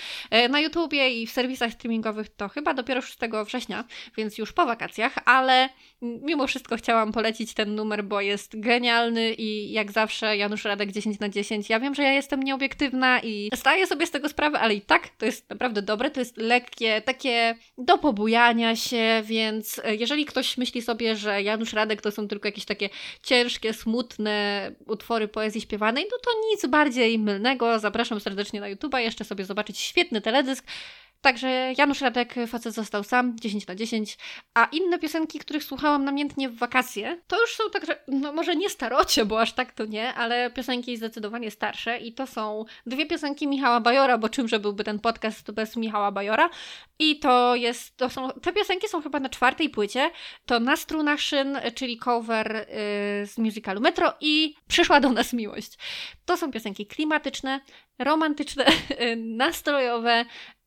y, 0.46 0.50
na 0.50 0.60
YouTubie 0.60 1.22
i 1.22 1.28
w 1.28 1.32
serwisach 1.32 1.74
streamingowych 1.74 2.30
to 2.30 2.50
chyba 2.50 2.74
dopiero 2.74 3.02
6 3.02 3.18
września, 3.46 3.84
więc 4.18 4.38
już 4.38 4.54
po 4.54 4.66
wakacjach, 4.66 5.16
ale 5.26 5.70
mimo 6.02 6.48
wszystko 6.48 6.78
chciałam 6.78 7.12
polecić 7.12 7.54
ten 7.54 7.76
numer, 7.76 8.04
bo 8.04 8.22
jest 8.22 8.60
genialny 8.60 9.34
i 9.34 9.72
jak 9.72 9.92
zawsze 9.92 10.38
Janusz 10.38 10.66
Radek 10.66 10.92
10 10.92 11.20
na 11.20 11.30
10. 11.30 11.70
Ja 11.70 11.80
wiem, 11.80 11.96
że 11.96 12.04
ja 12.04 12.12
jestem 12.12 12.44
nieobiektywna 12.44 13.20
i 13.20 13.50
zdaję 13.54 13.88
sobie 13.88 14.08
z 14.08 14.12
tego 14.12 14.30
sprawę, 14.30 14.60
ale 14.60 14.74
i 14.74 14.82
tak 14.82 15.10
to 15.10 15.26
jest 15.26 15.50
naprawdę 15.50 15.82
dobre, 15.82 16.12
to 16.12 16.20
jest 16.20 16.38
lekkie, 16.38 17.02
takie 17.02 17.56
do 17.94 17.98
pobujania 17.98 18.76
się, 18.76 19.24
więc 19.26 19.82
e, 19.84 19.96
jeżeli 19.96 20.26
ktoś 20.26 20.58
myśli 20.58 20.82
sobie, 20.82 21.16
że 21.16 21.42
Janusz 21.42 21.74
Radek 21.74 22.02
to 22.02 22.12
są 22.12 22.28
tylko 22.28 22.48
jakieś 22.48 22.66
takie 22.66 22.90
ciężkie, 23.24 23.74
smutne 23.74 24.72
utwory 24.88 25.28
poezji 25.28 25.62
śpiewanej, 25.62 26.06
no 26.12 26.18
to 26.18 26.32
nic 26.52 26.66
bardziej 26.66 27.20
mylnego. 27.20 27.80
Zapraszam 27.80 28.20
serdecznie 28.20 28.62
na 28.62 28.76
YouTube'a, 28.76 28.98
jeszcze 28.98 29.24
sobie 29.24 29.46
zobaczyć 29.46 29.80
świetny 29.80 30.22
teledysk. 30.22 30.66
Także 31.24 31.74
Janusz 31.77 32.01
Radek, 32.01 32.36
facet 32.48 32.74
został 32.74 33.03
sam, 33.03 33.39
10 33.39 33.68
na 33.68 33.75
10, 33.75 34.18
a 34.53 34.65
inne 34.65 35.00
piosenki, 35.00 35.39
których 35.39 35.63
słuchałam 35.63 36.06
namiętnie 36.06 36.50
w 36.50 36.58
wakacje, 36.58 37.22
to 37.27 37.42
już 37.42 37.56
są 37.56 37.63
także, 37.70 38.00
no 38.08 38.34
może 38.34 38.56
nie 38.56 38.70
starocie, 38.70 39.25
bo 39.25 39.42
aż 39.42 39.53
tak 39.53 39.72
to 39.72 39.86
nie, 39.86 40.13
ale 40.13 40.51
piosenki 40.51 40.98
zdecydowanie 40.98 41.51
starsze 41.51 41.98
i 41.98 42.13
to 42.13 42.27
są 42.27 42.65
dwie 42.86 43.06
piosenki 43.06 43.48
Michała 43.48 43.80
Bajora, 43.80 44.18
bo 44.18 44.30
czymże 44.30 44.60
byłby 44.60 44.84
ten 44.84 45.00
podcast 45.00 45.51
bez 45.51 45.75
Michała 45.75 46.12
Bajora? 46.12 46.50
I 47.00 47.20
to 47.20 47.56
jest, 47.56 47.98
to 47.98 48.10
są, 48.10 48.30
te 48.30 48.53
piosenki 48.53 48.88
są 48.88 49.01
chyba 49.01 49.20
na 49.20 49.30
czwartej 49.30 49.70
płycie, 49.70 50.12
to 50.46 50.60
Na 50.60 50.75
strunach 50.75 51.20
szyn, 51.20 51.60
czyli 51.75 51.98
cover 51.98 52.53
yy, 52.53 52.65
z 53.27 53.38
musicalu 53.38 53.82
Metro 53.82 54.13
i 54.22 54.56
Przyszła 54.68 55.00
do 55.00 55.10
nas 55.10 55.34
miłość. 55.34 55.77
To 56.25 56.38
są 56.38 56.51
piosenki 56.51 56.86
klimatyczne, 56.86 57.60
romantyczne, 58.00 58.65
nastrojowe, 59.18 60.25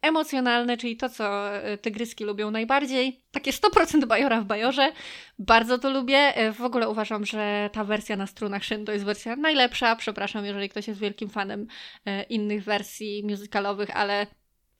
emocjonalne, 0.09 0.77
czyli 0.77 0.97
to, 0.97 1.09
co 1.09 1.57
e, 1.57 1.79
tygryski 1.79 2.25
lubią 2.25 2.51
najbardziej. 2.51 3.21
Takie 3.31 3.53
100% 3.53 4.07
bajora 4.07 4.41
w 4.41 4.45
bajorze. 4.45 4.93
Bardzo 5.39 5.79
to 5.79 5.91
lubię. 5.91 6.37
E, 6.37 6.53
w 6.53 6.61
ogóle 6.61 6.89
uważam, 6.89 7.27
że 7.27 7.71
ta 7.73 7.85
wersja 7.85 8.17
na 8.17 8.27
strunach 8.27 8.65
szyn 8.65 8.85
to 8.85 8.93
jest 8.93 9.05
wersja 9.05 9.37
najlepsza. 9.37 9.97
Przepraszam, 9.97 10.45
jeżeli 10.45 10.69
ktoś 10.69 10.89
jest 10.89 11.01
wielkim 11.01 11.31
fanem 11.31 11.67
e, 12.07 12.23
innych 12.23 12.65
wersji 12.65 13.25
musicalowych, 13.25 13.97
ale 13.97 14.27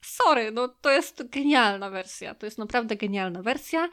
sorry, 0.01 0.51
no 0.51 0.67
to 0.67 0.91
jest 0.91 1.29
genialna 1.29 1.89
wersja. 1.89 2.35
To 2.35 2.45
jest 2.45 2.57
naprawdę 2.57 2.95
genialna 2.95 3.41
wersja. 3.41 3.89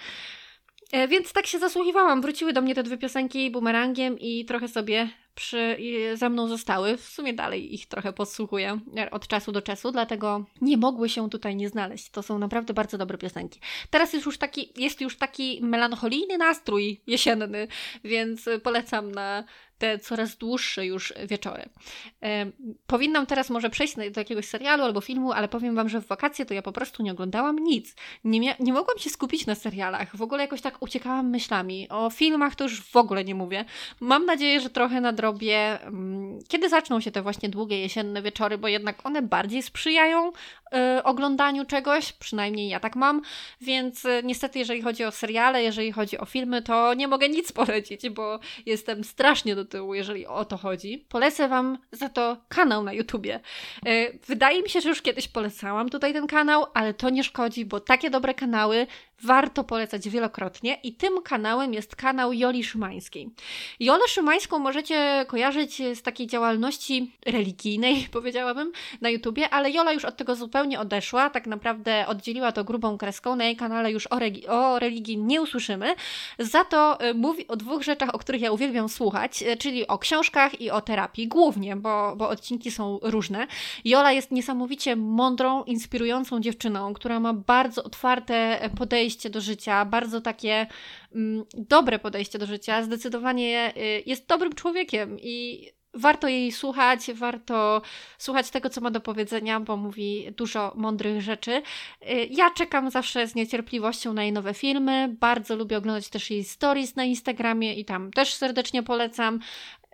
Więc 1.08 1.32
tak 1.32 1.46
się 1.46 1.58
zasłuchiwałam. 1.58 2.22
Wróciły 2.22 2.52
do 2.52 2.62
mnie 2.62 2.74
te 2.74 2.82
dwie 2.82 2.98
piosenki 2.98 3.50
bumerangiem 3.50 4.18
i 4.18 4.44
trochę 4.44 4.68
sobie 4.68 5.08
przy, 5.34 5.76
ze 6.14 6.30
mną 6.30 6.48
zostały. 6.48 6.96
W 6.96 7.04
sumie 7.04 7.32
dalej 7.32 7.74
ich 7.74 7.86
trochę 7.86 8.12
podsłuchuję 8.12 8.80
od 9.10 9.26
czasu 9.26 9.52
do 9.52 9.62
czasu, 9.62 9.92
dlatego 9.92 10.44
nie 10.60 10.76
mogły 10.76 11.08
się 11.08 11.30
tutaj 11.30 11.56
nie 11.56 11.68
znaleźć. 11.68 12.10
To 12.10 12.22
są 12.22 12.38
naprawdę 12.38 12.74
bardzo 12.74 12.98
dobre 12.98 13.18
piosenki. 13.18 13.60
Teraz 13.90 14.12
jest 14.12 14.26
już 14.26 14.38
taki, 14.38 14.72
jest 14.76 15.00
już 15.00 15.16
taki 15.16 15.60
melancholijny 15.62 16.38
nastrój 16.38 17.00
jesienny, 17.06 17.68
więc 18.04 18.48
polecam 18.62 19.12
na 19.12 19.44
te 19.78 19.98
coraz 19.98 20.36
dłuższe 20.36 20.86
już 20.86 21.12
wieczory. 21.26 21.68
E, 22.22 22.46
powinnam 22.86 23.26
teraz 23.26 23.50
może 23.50 23.70
przejść 23.70 23.94
do 23.96 24.20
jakiegoś 24.20 24.46
serialu 24.46 24.82
albo 24.82 25.00
filmu, 25.00 25.32
ale 25.32 25.48
powiem 25.48 25.74
Wam, 25.74 25.88
że 25.88 26.00
w 26.00 26.06
wakacje 26.06 26.46
to 26.46 26.54
ja 26.54 26.62
po 26.62 26.72
prostu 26.72 27.02
nie 27.02 27.12
oglądałam 27.12 27.58
nic. 27.58 27.94
Nie, 28.24 28.56
nie 28.60 28.72
mogłam 28.72 28.98
się 28.98 29.10
skupić 29.10 29.46
na 29.46 29.54
serialach. 29.54 30.16
W 30.16 30.22
ogóle 30.22 30.42
jakoś 30.42 30.60
tak 30.60 30.82
uciekałam 30.82 31.30
myślami. 31.30 31.88
O 31.88 32.10
filmach 32.10 32.54
to 32.54 32.64
już 32.64 32.82
w 32.82 32.96
ogóle 32.96 33.24
nie 33.24 33.34
mówię. 33.34 33.64
Mam 34.00 34.26
nadzieję, 34.26 34.60
że 34.60 34.70
trochę 34.70 35.00
nadrobię. 35.00 35.80
Mm, 35.80 36.38
kiedy 36.48 36.68
zaczną 36.68 37.00
się 37.00 37.10
te 37.10 37.22
właśnie 37.22 37.48
długie 37.48 37.80
jesienne 37.80 38.22
wieczory, 38.22 38.58
bo 38.58 38.68
jednak 38.68 39.06
one 39.06 39.22
bardziej 39.22 39.62
sprzyjają 39.62 40.28
y, 40.28 41.02
oglądaniu 41.02 41.64
czegoś, 41.64 42.12
przynajmniej 42.12 42.68
ja 42.68 42.80
tak 42.80 42.96
mam, 42.96 43.22
więc 43.60 44.04
y, 44.04 44.22
niestety 44.24 44.58
jeżeli 44.58 44.82
chodzi 44.82 45.04
o 45.04 45.10
seriale, 45.10 45.62
jeżeli 45.62 45.92
chodzi 45.92 46.18
o 46.18 46.24
filmy, 46.24 46.62
to 46.62 46.94
nie 46.94 47.08
mogę 47.08 47.28
nic 47.28 47.52
polecić, 47.52 48.08
bo 48.08 48.38
jestem 48.66 49.04
strasznie 49.04 49.54
do 49.54 49.63
tyłu, 49.64 49.94
jeżeli 49.94 50.26
o 50.26 50.44
to 50.44 50.56
chodzi. 50.56 51.06
Polecę 51.09 51.49
Wam 51.49 51.78
za 51.92 52.09
to 52.09 52.37
kanał 52.49 52.83
na 52.83 52.92
YouTubie. 52.92 53.40
Y, 53.88 54.18
wydaje 54.26 54.62
mi 54.62 54.71
się, 54.71 54.80
że 54.80 54.88
już 54.88 55.02
kiedyś 55.02 55.28
polecałam 55.28 55.88
tutaj 55.88 56.12
ten 56.12 56.26
kanał, 56.26 56.66
ale 56.75 56.94
to 56.94 57.11
nie 57.11 57.25
szkodzi, 57.25 57.64
bo 57.64 57.80
takie 57.80 58.11
dobre 58.11 58.35
kanały 58.35 58.87
warto 59.23 59.64
polecać 59.64 60.09
wielokrotnie 60.09 60.75
i 60.83 60.94
tym 60.94 61.23
kanałem 61.23 61.75
jest 61.75 61.97
kanał 61.97 62.33
Joli 62.33 62.64
Szymańskiej. 62.64 63.30
Jolę 63.80 64.02
Szymańską 64.09 64.59
możecie 64.59 65.25
kojarzyć 65.28 65.83
z 65.94 66.02
takiej 66.02 66.26
działalności 66.26 67.12
religijnej, 67.26 68.06
powiedziałabym, 68.12 68.73
na 69.00 69.11
YouTubie, 69.11 69.50
ale 69.50 69.71
Jola 69.71 69.92
już 69.92 70.04
od 70.04 70.16
tego 70.16 70.37
zupełnie 70.37 70.80
odeszła, 70.80 71.30
tak 71.30 71.47
naprawdę 71.47 72.06
oddzieliła 72.06 72.52
to 72.52 72.64
grubą 72.64 72.99
kreską, 72.99 73.37
na 73.37 73.44
jej 73.44 73.56
kanale 73.56 73.92
już 73.92 74.06
o, 74.06 74.18
o 74.49 74.78
religii 74.78 75.18
nie 75.18 75.42
usłyszymy, 75.42 75.94
za 76.38 76.64
to 76.64 77.04
y, 77.04 77.14
mówi 77.14 77.49
o 77.49 77.56
dwóch 77.56 77.83
rzeczach, 77.83 78.14
o 78.14 78.18
których 78.18 78.40
ja 78.40 78.52
uwielbiam 78.52 78.88
słuchać, 78.88 79.42
y, 79.42 79.56
czyli 79.56 79.87
o 79.87 79.99
książkach 79.99 80.61
i 80.61 80.71
o 80.71 80.80
terapii, 80.80 81.28
głównie, 81.28 81.76
bo, 81.76 82.16
bo 82.16 82.28
odcinki 82.28 82.71
są 82.71 82.99
różne. 83.02 83.47
Jola 83.85 84.12
jest 84.12 84.30
niesamowicie 84.30 84.97
mądrą, 84.97 85.64
inspirującą 85.64 86.40
dziewczyną, 86.40 86.94
która 86.94 87.21
ma 87.21 87.33
bardzo 87.33 87.85
otwarte 87.85 88.71
podejście 88.78 89.03
podejście 89.04 89.30
do 89.30 89.40
życia, 89.40 89.84
bardzo 89.84 90.20
takie 90.20 90.66
mm, 91.14 91.44
dobre 91.54 91.99
podejście 91.99 92.38
do 92.38 92.46
życia. 92.46 92.82
Zdecydowanie 92.82 93.73
y, 93.76 94.02
jest 94.06 94.26
dobrym 94.26 94.52
człowiekiem 94.52 95.20
i 95.20 95.68
warto 95.94 96.28
jej 96.28 96.52
słuchać, 96.52 97.12
warto 97.14 97.82
słuchać 98.18 98.50
tego, 98.50 98.70
co 98.70 98.80
ma 98.80 98.90
do 98.90 99.00
powiedzenia, 99.00 99.61
bo 99.61 99.76
mówi 99.76 100.26
dużo 100.37 100.73
mądrych 100.76 101.23
rzeczy. 101.23 101.62
Y, 102.02 102.28
ja 102.30 102.50
czekam 102.50 102.90
zawsze 102.90 103.26
z 103.26 103.34
niecierpliwością 103.34 104.12
na 104.12 104.23
jej 104.23 104.32
nowe 104.32 104.54
filmy. 104.54 105.16
Bardzo 105.20 105.56
lubię 105.56 105.78
oglądać 105.78 106.08
też 106.08 106.30
jej 106.30 106.44
stories 106.44 106.96
na 106.96 107.04
Instagramie 107.04 107.75
i 107.75 107.84
tam 107.84 108.11
też 108.11 108.34
serdecznie 108.34 108.82
polecam 108.82 109.40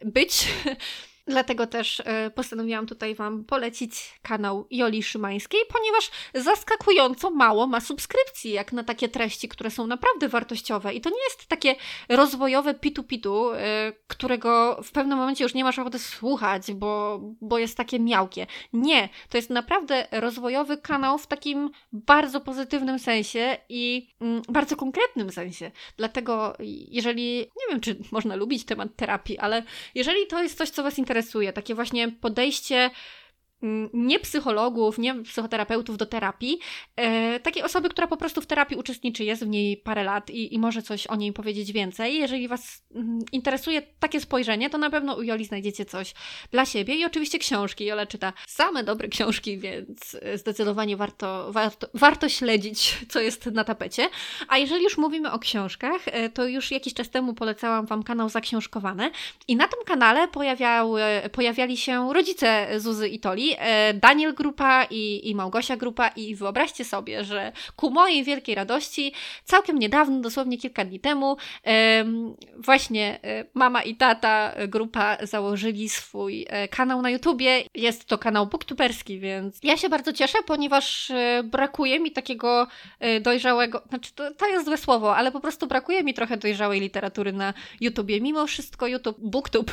być. 0.05 0.49
Dlatego 1.31 1.67
też 1.67 2.03
e, 2.05 2.31
postanowiłam 2.31 2.87
tutaj 2.87 3.15
Wam 3.15 3.45
polecić 3.45 4.21
kanał 4.23 4.67
Joli 4.71 5.03
Szymańskiej, 5.03 5.61
ponieważ 5.73 6.11
zaskakująco 6.35 7.31
mało 7.31 7.67
ma 7.67 7.81
subskrypcji, 7.81 8.51
jak 8.51 8.73
na 8.73 8.85
takie 8.85 9.09
treści, 9.09 9.49
które 9.49 9.71
są 9.71 9.87
naprawdę 9.87 10.29
wartościowe. 10.29 10.95
I 10.95 11.01
to 11.01 11.11
nie 11.11 11.23
jest 11.25 11.47
takie 11.47 11.77
rozwojowe 12.09 12.75
pitu-pitu, 12.75 13.53
e, 13.55 13.93
którego 14.07 14.81
w 14.83 14.93
pewnym 14.93 15.19
momencie 15.19 15.45
już 15.45 15.55
nie 15.55 15.65
masz 15.65 15.79
ochoty 15.79 15.99
słuchać, 15.99 16.73
bo, 16.73 17.21
bo 17.41 17.59
jest 17.59 17.77
takie 17.77 18.01
miałkie. 18.01 18.47
Nie, 18.73 19.09
to 19.29 19.39
jest 19.39 19.51
naprawdę 19.51 20.07
rozwojowy 20.11 20.79
kanał 20.79 21.19
w 21.19 21.27
takim 21.27 21.71
bardzo 21.93 22.41
pozytywnym 22.41 22.99
sensie 22.99 23.57
i 23.69 24.09
mm, 24.21 24.43
bardzo 24.49 24.77
konkretnym 24.77 25.33
sensie. 25.33 25.71
Dlatego, 25.97 26.57
jeżeli, 26.89 27.39
nie 27.39 27.67
wiem, 27.71 27.81
czy 27.81 27.97
można 28.13 28.37
lubić 28.37 28.65
temat 28.65 28.97
terapii, 28.97 29.39
ale 29.39 29.63
jeżeli 29.95 30.27
to 30.27 30.43
jest 30.43 30.59
coś, 30.59 30.71
co 30.71 30.83
Was 30.83 30.99
interesuje, 30.99 31.20
interesuje. 31.21 31.53
Takie 31.53 31.75
właśnie 31.75 32.09
podejście 32.09 32.91
nie 33.93 34.21
psychologów, 34.21 34.99
nie 34.99 35.15
psychoterapeutów 35.23 35.97
do 35.97 36.07
terapii, 36.07 36.59
e, 36.97 37.41
takiej 37.41 37.63
osoby, 37.63 37.89
która 37.89 38.07
po 38.07 38.17
prostu 38.17 38.41
w 38.41 38.47
terapii 38.47 38.77
uczestniczy, 38.77 39.25
jest 39.25 39.45
w 39.45 39.49
niej 39.49 39.77
parę 39.77 40.05
lat 40.05 40.31
i, 40.31 40.55
i 40.55 40.59
może 40.59 40.83
coś 40.83 41.07
o 41.07 41.17
niej 41.17 41.33
powiedzieć 41.33 41.73
więcej. 41.73 42.19
Jeżeli 42.19 42.49
Was 42.49 42.83
mm, 42.95 43.19
interesuje 43.33 43.83
takie 43.99 44.21
spojrzenie, 44.21 44.71
to 44.71 44.79
na 44.79 44.91
pewno 44.91 45.15
u 45.15 45.23
Joli 45.23 45.45
znajdziecie 45.45 45.85
coś 45.85 46.15
dla 46.51 46.65
siebie 46.65 46.95
i 46.95 47.05
oczywiście 47.05 47.39
książki. 47.39 47.85
Jola 47.85 48.07
czyta 48.07 48.33
same 48.47 48.85
dobre 48.85 49.09
książki, 49.09 49.59
więc 49.59 50.17
zdecydowanie 50.35 50.97
warto, 50.97 51.53
warto, 51.53 51.87
warto 51.95 52.29
śledzić, 52.29 52.99
co 53.09 53.21
jest 53.21 53.47
na 53.47 53.65
tapecie. 53.65 54.09
A 54.49 54.59
jeżeli 54.59 54.85
już 54.85 54.99
mówimy 54.99 55.33
o 55.33 55.39
książkach, 55.39 56.01
e, 56.07 56.29
to 56.29 56.47
już 56.47 56.71
jakiś 56.71 56.95
czas 56.95 57.11
temu 57.11 57.35
polecałam 57.35 57.87
Wam 57.87 58.03
kanał 58.03 58.29
Zaksiążkowane 58.29 59.11
i 59.49 59.57
na 59.57 59.69
tym 59.69 59.85
kanale 59.85 60.29
pojawiały, 60.29 61.03
pojawiali 61.33 61.77
się 61.77 62.13
rodzice 62.13 62.81
Zuzy 62.81 63.09
i 63.09 63.21
Toli, 63.21 63.50
E, 63.59 63.95
Daniel 63.95 64.35
Grupa 64.35 64.85
i, 64.91 65.31
i 65.31 65.35
Małgosia 65.35 65.77
Grupa 65.77 66.09
i 66.09 66.35
wyobraźcie 66.35 66.85
sobie, 66.85 67.25
że 67.25 67.53
ku 67.77 67.91
mojej 67.91 68.25
wielkiej 68.25 68.55
radości 68.55 69.13
całkiem 69.45 69.79
niedawno, 69.79 70.21
dosłownie 70.21 70.59
kilka 70.59 70.85
dni 70.85 71.01
temu, 71.01 71.37
właśnie 72.57 73.19
e, 73.25 73.45
mama 73.55 73.83
i 73.83 73.95
tata 73.95 74.55
Grupa 74.69 75.17
założyli 75.23 75.89
swój 75.89 76.47
e, 76.49 76.69
kanał 76.69 77.03
na 77.03 77.11
YouTubie. 77.11 77.63
Jest 77.75 78.05
to 78.05 78.19
kanał 78.19 78.47
booktuberski, 78.47 79.19
więc 79.19 79.59
ja 79.63 79.77
się 79.77 79.89
bardzo 79.89 80.13
cieszę, 80.13 80.39
ponieważ 80.47 81.13
brakuje 81.45 82.01
mi 82.01 82.11
takiego 82.11 82.67
dojrzałego, 83.21 83.83
znaczy 83.89 84.13
to, 84.15 84.35
to 84.35 84.49
jest 84.49 84.65
złe 84.65 84.79
słowo, 84.79 85.17
ale 85.17 85.33
po 85.33 85.41
prostu 85.41 85.67
brakuje 85.67 86.05
mi 86.05 86.15
trochę 86.15 86.37
dojrzałej 86.37 86.81
literatury 86.81 87.33
na 87.33 87.55
YouTubie. 87.81 88.21
Mimo 88.21 88.47
wszystko 88.47 88.87
YouTube, 88.87 89.17
booktube 89.19 89.73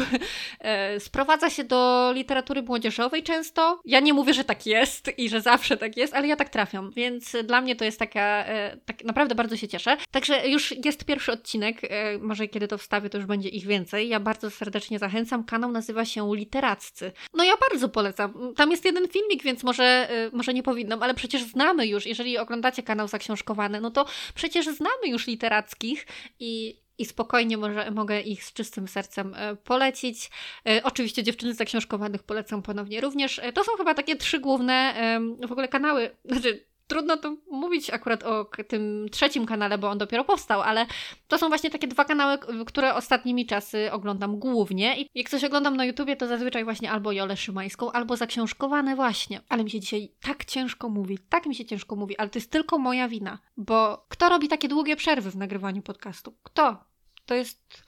sprowadza 1.08 1.50
się 1.50 1.64
do 1.64 2.12
literatury 2.16 2.62
młodzieżowej 2.62 3.24
często, 3.24 3.67
ja 3.86 4.00
nie 4.00 4.14
mówię, 4.14 4.34
że 4.34 4.44
tak 4.44 4.66
jest 4.66 5.12
i 5.18 5.30
że 5.30 5.42
zawsze 5.42 5.78
tak 5.78 5.98
jest, 5.98 6.14
ale 6.14 6.28
ja 6.28 6.36
tak 6.36 6.50
trafiam, 6.50 6.92
więc 6.92 7.36
dla 7.44 7.62
mnie 7.62 7.76
to 7.76 7.86
jest 7.86 8.00
taka, 8.00 8.46
e, 8.46 8.78
tak 8.86 9.04
naprawdę 9.04 9.36
bardzo 9.36 9.58
się 9.58 9.68
cieszę. 9.68 9.98
Także 10.12 10.50
już 10.50 10.74
jest 10.86 11.06
pierwszy 11.06 11.32
odcinek, 11.32 11.78
e, 11.84 12.18
może 12.18 12.48
kiedy 12.48 12.68
to 12.68 12.78
wstawię, 12.78 13.10
to 13.10 13.18
już 13.18 13.28
będzie 13.28 13.50
ich 13.50 13.66
więcej. 13.66 14.10
Ja 14.10 14.20
bardzo 14.20 14.52
serdecznie 14.52 15.00
zachęcam. 15.00 15.44
Kanał 15.44 15.72
nazywa 15.72 16.06
się 16.06 16.36
Literaccy. 16.36 17.12
No 17.34 17.44
ja 17.44 17.54
bardzo 17.70 17.90
polecam. 17.90 18.54
Tam 18.56 18.72
jest 18.72 18.86
jeden 18.86 19.08
filmik, 19.08 19.44
więc 19.44 19.64
może, 19.64 19.84
e, 19.84 20.30
może 20.34 20.54
nie 20.54 20.64
powinnam, 20.64 21.04
ale 21.04 21.14
przecież 21.14 21.44
znamy 21.44 21.88
już, 21.88 22.06
jeżeli 22.06 22.38
oglądacie 22.38 22.84
kanał 22.84 23.08
zaksiążkowany, 23.08 23.82
no 23.82 23.92
to 23.92 24.06
przecież 24.36 24.66
znamy 24.66 25.08
już 25.08 25.28
literackich 25.28 26.08
i 26.40 26.82
i 26.98 27.06
spokojnie 27.06 27.58
może, 27.58 27.92
mogę 27.92 28.22
ich 28.22 28.44
z 28.44 28.54
czystym 28.54 28.88
sercem 28.88 29.34
e, 29.36 29.56
polecić. 29.56 30.32
E, 30.68 30.84
oczywiście 30.84 31.24
dziewczyny 31.24 31.54
zaksiążkowanych 31.54 32.24
polecam 32.24 32.62
ponownie 32.62 33.02
również. 33.02 33.40
E, 33.40 33.54
to 33.54 33.64
są 33.64 33.72
chyba 33.78 33.94
takie 33.94 34.16
trzy 34.16 34.40
główne 34.40 34.78
w 35.48 35.52
ogóle 35.52 35.68
kanały, 35.68 36.16
znaczy 36.26 36.68
trudno 36.88 37.18
to 37.18 37.36
mówić 37.52 37.90
akurat 37.90 38.24
o 38.24 38.50
tym 38.68 39.08
trzecim 39.12 39.46
kanale, 39.46 39.78
bo 39.78 39.90
on 39.90 39.98
dopiero 39.98 40.24
powstał, 40.24 40.62
ale 40.62 40.86
to 41.28 41.38
są 41.38 41.48
właśnie 41.48 41.70
takie 41.70 41.88
dwa 41.88 42.06
kanały, 42.06 42.38
które 42.66 42.96
ostatnimi 42.96 43.46
czasy 43.46 43.92
oglądam 43.92 44.40
głównie. 44.40 45.02
I 45.02 45.10
jak 45.16 45.30
coś 45.30 45.44
oglądam 45.44 45.78
na 45.78 45.86
YouTubie, 45.86 46.16
to 46.16 46.28
zazwyczaj 46.28 46.64
właśnie 46.64 46.92
albo 46.92 47.12
Jolę 47.12 47.38
Szymańską, 47.38 47.92
albo 47.92 48.16
zaksiążkowane 48.16 48.96
właśnie. 48.96 49.42
Ale 49.50 49.64
mi 49.64 49.70
się 49.70 49.80
dzisiaj 49.80 50.12
tak 50.22 50.46
ciężko 50.46 50.90
mówi, 50.90 51.20
tak 51.30 51.46
mi 51.46 51.56
się 51.56 51.66
ciężko 51.66 51.96
mówi, 51.96 52.18
ale 52.18 52.30
to 52.30 52.40
jest 52.40 52.52
tylko 52.52 52.78
moja 52.78 53.08
wina, 53.08 53.40
bo 53.58 54.06
kto 54.10 54.30
robi 54.30 54.48
takie 54.48 54.68
długie 54.68 54.96
przerwy 54.96 55.32
w 55.32 55.38
nagrywaniu 55.38 55.82
podcastu? 55.82 56.34
Kto? 56.44 56.87
To 57.28 57.36
jest 57.36 57.84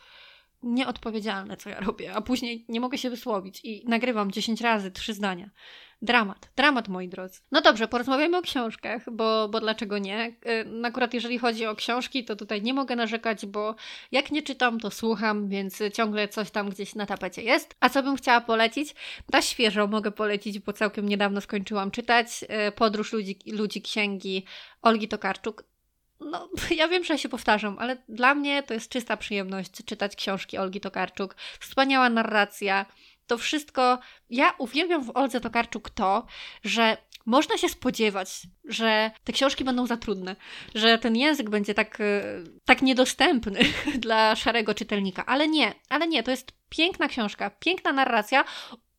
nieodpowiedzialne, 0.63 1.57
co 1.57 1.69
ja 1.69 1.79
robię, 1.79 2.13
a 2.13 2.21
później 2.21 2.65
nie 2.69 2.79
mogę 2.79 2.97
się 2.97 3.09
wysłowić 3.09 3.61
i 3.63 3.83
nagrywam 3.87 4.31
10 4.31 4.61
razy 4.61 4.91
trzy 4.91 5.13
zdania. 5.13 5.49
Dramat, 6.01 6.49
dramat 6.55 6.87
moi 6.87 7.07
drodzy. 7.07 7.39
No 7.51 7.61
dobrze, 7.61 7.87
porozmawiamy 7.87 8.37
o 8.37 8.41
książkach, 8.41 9.01
bo, 9.11 9.49
bo 9.49 9.59
dlaczego 9.59 9.97
nie? 9.97 10.35
Akurat 10.83 11.13
jeżeli 11.13 11.37
chodzi 11.37 11.65
o 11.65 11.75
książki, 11.75 12.25
to 12.25 12.35
tutaj 12.35 12.61
nie 12.61 12.73
mogę 12.73 12.95
narzekać, 12.95 13.45
bo 13.45 13.75
jak 14.11 14.31
nie 14.31 14.43
czytam, 14.43 14.79
to 14.79 14.91
słucham, 14.91 15.49
więc 15.49 15.79
ciągle 15.93 16.27
coś 16.27 16.51
tam 16.51 16.69
gdzieś 16.69 16.95
na 16.95 17.05
tapecie 17.05 17.41
jest. 17.41 17.75
A 17.79 17.89
co 17.89 18.03
bym 18.03 18.15
chciała 18.15 18.41
polecić? 18.41 18.95
Na 19.33 19.41
świeżo 19.41 19.87
mogę 19.87 20.11
polecić, 20.11 20.59
bo 20.59 20.73
całkiem 20.73 21.09
niedawno 21.09 21.41
skończyłam 21.41 21.91
czytać 21.91 22.27
y, 22.67 22.71
Podróż 22.71 23.13
ludzi, 23.13 23.39
ludzi 23.45 23.81
księgi 23.81 24.45
Olgi 24.81 25.07
Tokarczuk 25.07 25.63
no, 26.19 26.49
ja 26.75 26.87
wiem, 26.87 27.03
że 27.03 27.17
się 27.17 27.29
powtarzam, 27.29 27.79
ale 27.79 27.97
dla 28.09 28.35
mnie 28.35 28.63
to 28.63 28.73
jest 28.73 28.89
czysta 28.89 29.17
przyjemność 29.17 29.71
czytać 29.85 30.15
książki 30.15 30.57
Olgi 30.57 30.81
Tokarczuk. 30.81 31.35
Wspaniała 31.59 32.09
narracja. 32.09 32.85
To 33.27 33.37
wszystko. 33.37 33.99
Ja 34.29 34.53
uwielbiam 34.57 35.03
w 35.03 35.17
Oldze 35.17 35.41
Tokarczuk 35.41 35.89
to, 35.89 36.25
że 36.63 36.97
można 37.25 37.57
się 37.57 37.69
spodziewać, 37.69 38.41
że 38.65 39.11
te 39.23 39.33
książki 39.33 39.63
będą 39.63 39.87
za 39.87 39.97
trudne, 39.97 40.35
że 40.75 40.97
ten 40.97 41.15
język 41.15 41.49
będzie 41.49 41.73
tak, 41.73 42.01
e, 42.01 42.23
tak 42.65 42.81
niedostępny 42.81 43.59
dla 44.05 44.35
szarego 44.35 44.73
czytelnika. 44.73 45.25
Ale 45.25 45.47
nie, 45.47 45.73
ale 45.89 46.07
nie, 46.07 46.23
to 46.23 46.31
jest 46.31 46.51
piękna 46.69 47.07
książka, 47.07 47.49
piękna 47.49 47.91
narracja, 47.91 48.43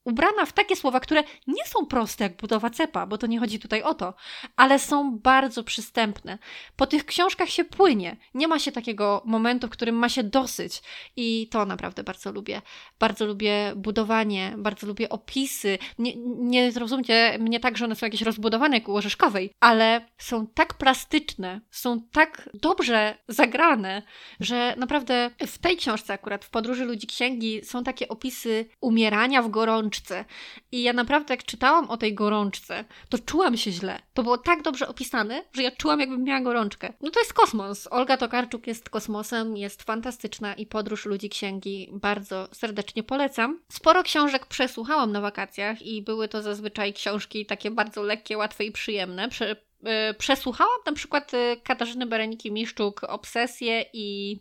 ubrana 0.04 0.46
w 0.46 0.52
takie 0.52 0.76
słowa, 0.76 1.00
które 1.00 1.22
nie 1.46 1.64
są 1.66 1.86
proste 1.86 2.24
jak 2.24 2.36
budowa 2.36 2.70
cepa, 2.70 3.06
bo 3.06 3.18
to 3.18 3.26
nie 3.26 3.38
chodzi 3.38 3.58
tutaj 3.58 3.82
o 3.82 3.94
to, 3.94 4.14
ale 4.56 4.78
są 4.78 5.18
bardzo 5.18 5.64
przystępne. 5.64 6.38
Po 6.76 6.86
tych 6.86 7.04
książkach 7.04 7.48
się 7.48 7.64
płynie. 7.64 8.16
Nie 8.34 8.48
ma 8.48 8.58
się 8.58 8.72
takiego 8.72 9.22
momentu, 9.24 9.66
w 9.66 9.70
którym 9.70 9.94
ma 9.94 10.08
się 10.08 10.22
dosyć. 10.22 10.82
I 11.16 11.48
to 11.48 11.66
naprawdę 11.66 12.04
bardzo 12.04 12.32
lubię. 12.32 12.62
Bardzo 12.98 13.26
lubię 13.26 13.72
budowanie, 13.76 14.54
bardzo 14.58 14.86
lubię 14.86 15.08
opisy. 15.08 15.78
Nie, 15.98 16.12
nie 16.38 16.72
zrozumcie 16.72 17.36
mnie 17.40 17.60
tak, 17.60 17.78
że 17.78 17.84
one 17.84 17.96
są 17.96 18.06
jakieś 18.06 18.22
rozbudowane 18.22 18.76
jak 18.76 18.88
u 18.88 18.96
Orzeszkowej, 18.96 19.52
ale 19.60 20.08
są 20.18 20.46
tak 20.46 20.74
plastyczne, 20.74 21.60
są 21.70 22.02
tak 22.12 22.50
dobrze 22.54 23.18
zagrane, 23.28 24.02
że 24.40 24.74
naprawdę 24.78 25.30
w 25.46 25.58
tej 25.58 25.76
książce 25.76 26.12
akurat, 26.12 26.44
w 26.44 26.50
Podróży 26.50 26.84
Ludzi 26.84 27.06
Księgi, 27.06 27.64
są 27.64 27.84
takie 27.84 28.08
opisy 28.08 28.66
umierania 28.80 29.42
w 29.42 29.50
gorączce, 29.50 29.89
gorączce. 29.90 30.24
I 30.72 30.82
ja 30.82 30.92
naprawdę, 30.92 31.34
jak 31.34 31.44
czytałam 31.44 31.90
o 31.90 31.96
tej 31.96 32.14
gorączce, 32.14 32.84
to 33.08 33.18
czułam 33.18 33.56
się 33.56 33.72
źle. 33.72 34.02
To 34.14 34.22
było 34.22 34.38
tak 34.38 34.62
dobrze 34.62 34.88
opisane, 34.88 35.44
że 35.52 35.62
ja 35.62 35.70
czułam, 35.70 36.00
jakbym 36.00 36.24
miała 36.24 36.40
gorączkę. 36.40 36.92
No 37.00 37.10
to 37.10 37.20
jest 37.20 37.32
kosmos. 37.32 37.88
Olga 37.90 38.16
Tokarczuk 38.16 38.66
jest 38.66 38.90
kosmosem, 38.90 39.56
jest 39.56 39.82
fantastyczna 39.82 40.54
i 40.54 40.66
podróż 40.66 41.06
ludzi 41.06 41.28
księgi 41.28 41.88
bardzo 41.92 42.48
serdecznie 42.52 43.02
polecam. 43.02 43.60
Sporo 43.68 44.02
książek 44.02 44.46
przesłuchałam 44.46 45.12
na 45.12 45.20
wakacjach 45.20 45.82
i 45.82 46.02
były 46.02 46.28
to 46.28 46.42
zazwyczaj 46.42 46.92
książki 46.92 47.46
takie 47.46 47.70
bardzo 47.70 48.02
lekkie, 48.02 48.38
łatwe 48.38 48.64
i 48.64 48.72
przyjemne. 48.72 49.28
Prze 49.28 49.52
y, 49.52 50.14
przesłuchałam 50.18 50.80
na 50.86 50.92
przykład 50.92 51.34
y, 51.34 51.56
Katarzyny 51.64 52.06
Bereniki-Miszczuk 52.06 53.04
Obsesję 53.08 53.84
i 53.92 54.38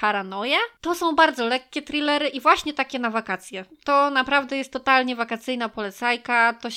Paranoję. 0.00 0.56
To 0.80 0.94
są 0.94 1.14
bardzo 1.14 1.46
lekkie 1.46 1.82
thrillery 1.82 2.28
i 2.28 2.40
właśnie 2.40 2.72
takie 2.72 2.98
na 2.98 3.10
wakacje. 3.10 3.64
To 3.84 4.10
naprawdę 4.10 4.56
jest 4.56 4.72
totalnie 4.72 5.16
wakacyjna 5.16 5.68
polecajka. 5.68 6.52
To 6.52 6.68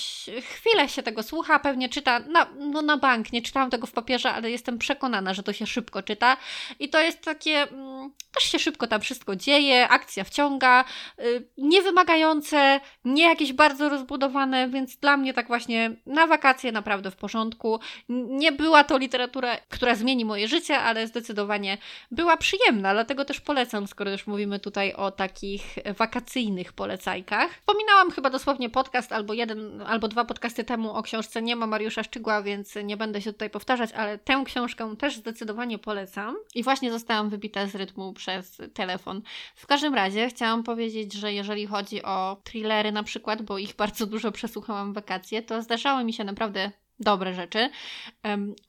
chwilę 0.42 0.90
się 0.90 1.04
tego 1.04 1.24
słucha, 1.24 1.60
pewnie 1.60 1.90
czyta 1.90 2.20
na, 2.20 2.48
no 2.60 2.82
na 2.82 2.98
bank. 2.98 3.34
Nie 3.34 3.42
czytałam 3.42 3.70
tego 3.70 3.88
w 3.88 3.92
papierze, 3.92 4.32
ale 4.32 4.52
jestem 4.52 4.78
przekonana, 4.78 5.34
że 5.34 5.44
to 5.44 5.54
się 5.54 5.68
szybko 5.68 6.04
czyta. 6.04 6.38
I 6.80 6.90
to 6.90 7.00
jest 7.00 7.22
takie. 7.22 7.62
Mm, 7.62 8.12
też 8.34 8.44
się 8.44 8.60
szybko 8.60 8.88
tam 8.88 9.02
wszystko 9.02 9.36
dzieje, 9.36 9.88
akcja 9.88 10.24
wciąga, 10.24 10.86
yy, 11.18 11.48
niewymagające, 11.58 12.80
nie 13.06 13.24
jakieś 13.24 13.54
bardzo 13.54 13.90
rozbudowane, 13.90 14.70
więc 14.70 14.98
dla 14.98 15.18
mnie 15.18 15.34
tak 15.34 15.48
właśnie 15.48 15.92
na 16.06 16.28
wakacje 16.28 16.72
naprawdę 16.72 17.12
w 17.12 17.16
porządku. 17.16 17.80
Nie 18.10 18.52
była 18.52 18.84
to 18.84 18.98
literatura, 18.98 19.58
która 19.70 19.96
zmieni 19.96 20.26
moje 20.26 20.48
życie, 20.48 20.80
ale 20.80 21.08
zdecydowanie 21.08 21.78
była 22.12 22.38
przyjemna, 22.38 22.94
dlatego 23.10 23.26
też 23.26 23.42
polecam, 23.42 23.88
skoro 23.88 24.12
już 24.12 24.28
mówimy 24.28 24.60
tutaj 24.60 24.94
o 24.94 25.12
takich 25.12 25.76
wakacyjnych 25.98 26.74
polecajkach. 26.74 27.52
Wspominałam 27.52 28.12
chyba 28.12 28.30
dosłownie 28.30 28.70
podcast 28.70 29.12
albo 29.12 29.34
jeden, 29.34 29.82
albo 29.82 30.08
dwa 30.08 30.26
podcasty 30.26 30.64
temu 30.64 30.94
o 30.94 31.04
książce 31.04 31.42
Nie 31.42 31.56
ma 31.56 31.68
Mariusza 31.68 32.04
Szczygła, 32.04 32.42
więc 32.42 32.76
nie 32.84 32.98
będę 32.98 33.22
się 33.22 33.34
tutaj 33.34 33.50
powtarzać, 33.50 33.92
ale 33.92 34.18
tę 34.18 34.44
książkę 34.46 34.96
też 34.96 35.16
zdecydowanie 35.16 35.80
polecam. 35.80 36.36
I 36.56 36.64
właśnie 36.64 36.92
zostałam 36.92 37.30
wybita 37.30 37.68
z 37.68 37.76
rytmu 37.76 38.14
przez 38.14 38.62
telefon. 38.74 39.22
W 39.56 39.68
każdym 39.68 39.96
razie 39.96 40.30
chciałam 40.30 40.64
powiedzieć, 40.64 41.14
że 41.14 41.34
jeżeli 41.34 41.68
chodzi 41.68 42.04
o 42.04 42.38
thrillery 42.44 42.92
na 42.92 43.04
przykład, 43.04 43.42
bo 43.42 43.58
ich 43.58 43.76
bardzo 43.76 44.06
dużo 44.06 44.32
przesłuchałam 44.32 44.92
w 44.92 44.96
wakacje, 44.96 45.42
to 45.42 45.62
zdarzały 45.62 46.04
mi 46.04 46.14
się 46.14 46.24
naprawdę 46.24 46.72
dobre 47.00 47.34
rzeczy, 47.34 47.70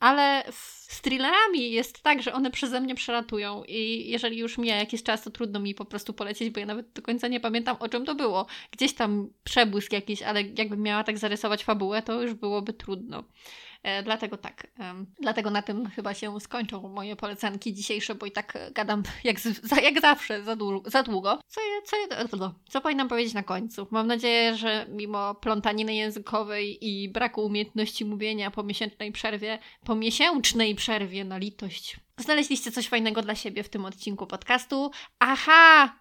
ale 0.00 0.44
z 0.50 1.00
thrillerami 1.00 1.70
jest 1.70 2.02
tak, 2.02 2.22
że 2.22 2.32
one 2.32 2.50
przeze 2.50 2.80
mnie 2.80 2.94
przelatują 2.94 3.64
i 3.68 4.10
jeżeli 4.10 4.38
już 4.38 4.58
mija 4.58 4.76
jakiś 4.76 5.02
czas, 5.02 5.22
to 5.22 5.30
trudno 5.30 5.60
mi 5.60 5.74
po 5.74 5.84
prostu 5.84 6.12
polecieć, 6.12 6.50
bo 6.50 6.60
ja 6.60 6.66
nawet 6.66 6.92
do 6.92 7.02
końca 7.02 7.28
nie 7.28 7.40
pamiętam 7.40 7.76
o 7.80 7.88
czym 7.88 8.04
to 8.04 8.14
było. 8.14 8.46
Gdzieś 8.70 8.94
tam 8.94 9.30
przebłysk 9.44 9.92
jakiś, 9.92 10.22
ale 10.22 10.42
jakbym 10.42 10.82
miała 10.82 11.04
tak 11.04 11.18
zarysować 11.18 11.64
fabułę, 11.64 12.02
to 12.02 12.22
już 12.22 12.34
byłoby 12.34 12.72
trudno. 12.72 13.24
E, 13.82 14.02
dlatego 14.02 14.36
tak, 14.36 14.66
dlatego 15.20 15.50
na 15.50 15.62
tym 15.62 15.90
chyba 15.90 16.14
się 16.14 16.40
skończą 16.40 16.88
moje 16.88 17.16
polecanki 17.16 17.74
dzisiejsze, 17.74 18.14
bo 18.14 18.26
i 18.26 18.32
tak 18.32 18.58
gadam 18.72 19.02
jak, 19.24 19.36
jak 19.82 20.00
zawsze 20.00 20.42
za, 20.42 20.56
długo. 20.56 20.90
Za 20.90 21.02
długo. 21.02 21.38
Co, 21.46 21.60
co, 21.84 22.54
co 22.68 22.80
powinnam 22.80 23.08
powiedzieć 23.08 23.34
na 23.34 23.42
końcu? 23.42 23.86
Mam 23.90 24.06
nadzieję, 24.06 24.56
że 24.56 24.86
mimo 24.88 25.34
plątaniny 25.34 25.94
językowej 25.94 26.86
i 26.88 27.08
braku 27.08 27.44
umiejętności 27.44 28.04
mówienia 28.04 28.50
po 28.50 28.62
miesięcznej 28.62 29.12
przerwie, 29.12 29.58
po 29.84 29.94
miesięcznej 29.94 30.74
przerwie 30.74 31.24
na 31.24 31.38
litość, 31.38 31.96
znaleźliście 32.18 32.72
coś 32.72 32.88
fajnego 32.88 33.22
dla 33.22 33.34
siebie 33.34 33.62
w 33.62 33.68
tym 33.68 33.84
odcinku 33.84 34.26
podcastu. 34.26 34.90
Aha! 35.18 36.00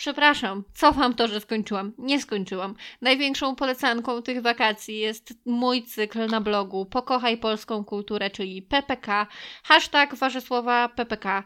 Przepraszam, 0.00 0.64
cofam 0.74 1.14
to, 1.14 1.28
że 1.28 1.40
skończyłam. 1.40 1.92
Nie 1.98 2.20
skończyłam. 2.20 2.74
Największą 3.00 3.56
polecanką 3.56 4.22
tych 4.22 4.42
wakacji 4.42 4.98
jest 4.98 5.34
mój 5.46 5.82
cykl 5.82 6.26
na 6.26 6.40
blogu 6.40 6.86
Pokochaj 6.86 7.38
Polską 7.38 7.84
Kulturę, 7.84 8.30
czyli 8.30 8.62
PPK. 8.62 9.26
Hashtag 9.64 10.14
wasze 10.14 10.40
słowa 10.40 10.88
PPK. 10.88 11.44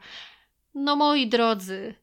No 0.75 0.97
moi 0.97 1.27
drodzy, 1.27 1.95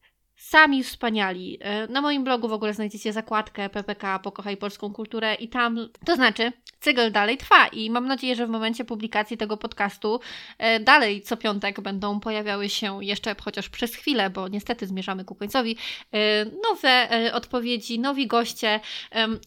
sami 0.42 0.84
wspaniali. 0.84 1.58
E, 1.62 1.88
na 1.88 2.02
moim 2.02 2.24
blogu 2.24 2.48
w 2.48 2.54
ogóle 2.54 2.74
znajdziecie 2.74 3.14
zakładkę 3.14 3.70
PPK 3.70 4.20
Pokochaj 4.20 4.58
Polską 4.58 4.94
Kulturę 4.94 5.36
i 5.36 5.50
tam, 5.50 5.90
to 6.06 6.16
znaczy, 6.16 6.52
cykl 6.80 7.12
dalej 7.12 7.38
trwa 7.38 7.68
i 7.68 7.90
mam 7.90 8.08
nadzieję, 8.08 8.36
że 8.36 8.48
w 8.48 8.50
momencie 8.50 8.86
publikacji 8.86 9.38
tego 9.38 9.58
podcastu 9.58 10.20
e, 10.58 10.80
dalej 10.80 11.22
co 11.22 11.38
piątek 11.38 11.82
będą 11.82 12.20
pojawiały 12.20 12.70
się 12.70 13.06
jeszcze 13.06 13.36
chociaż 13.44 13.70
przez 13.70 13.96
chwilę, 13.96 14.30
bo 14.30 14.48
niestety 14.48 14.88
zmierzamy 14.88 15.26
ku 15.26 15.36
końcowi, 15.36 15.78
e, 16.12 16.46
nowe 16.46 17.10
odpowiedzi, 17.34 18.00
nowi 18.00 18.28
goście, 18.28 18.80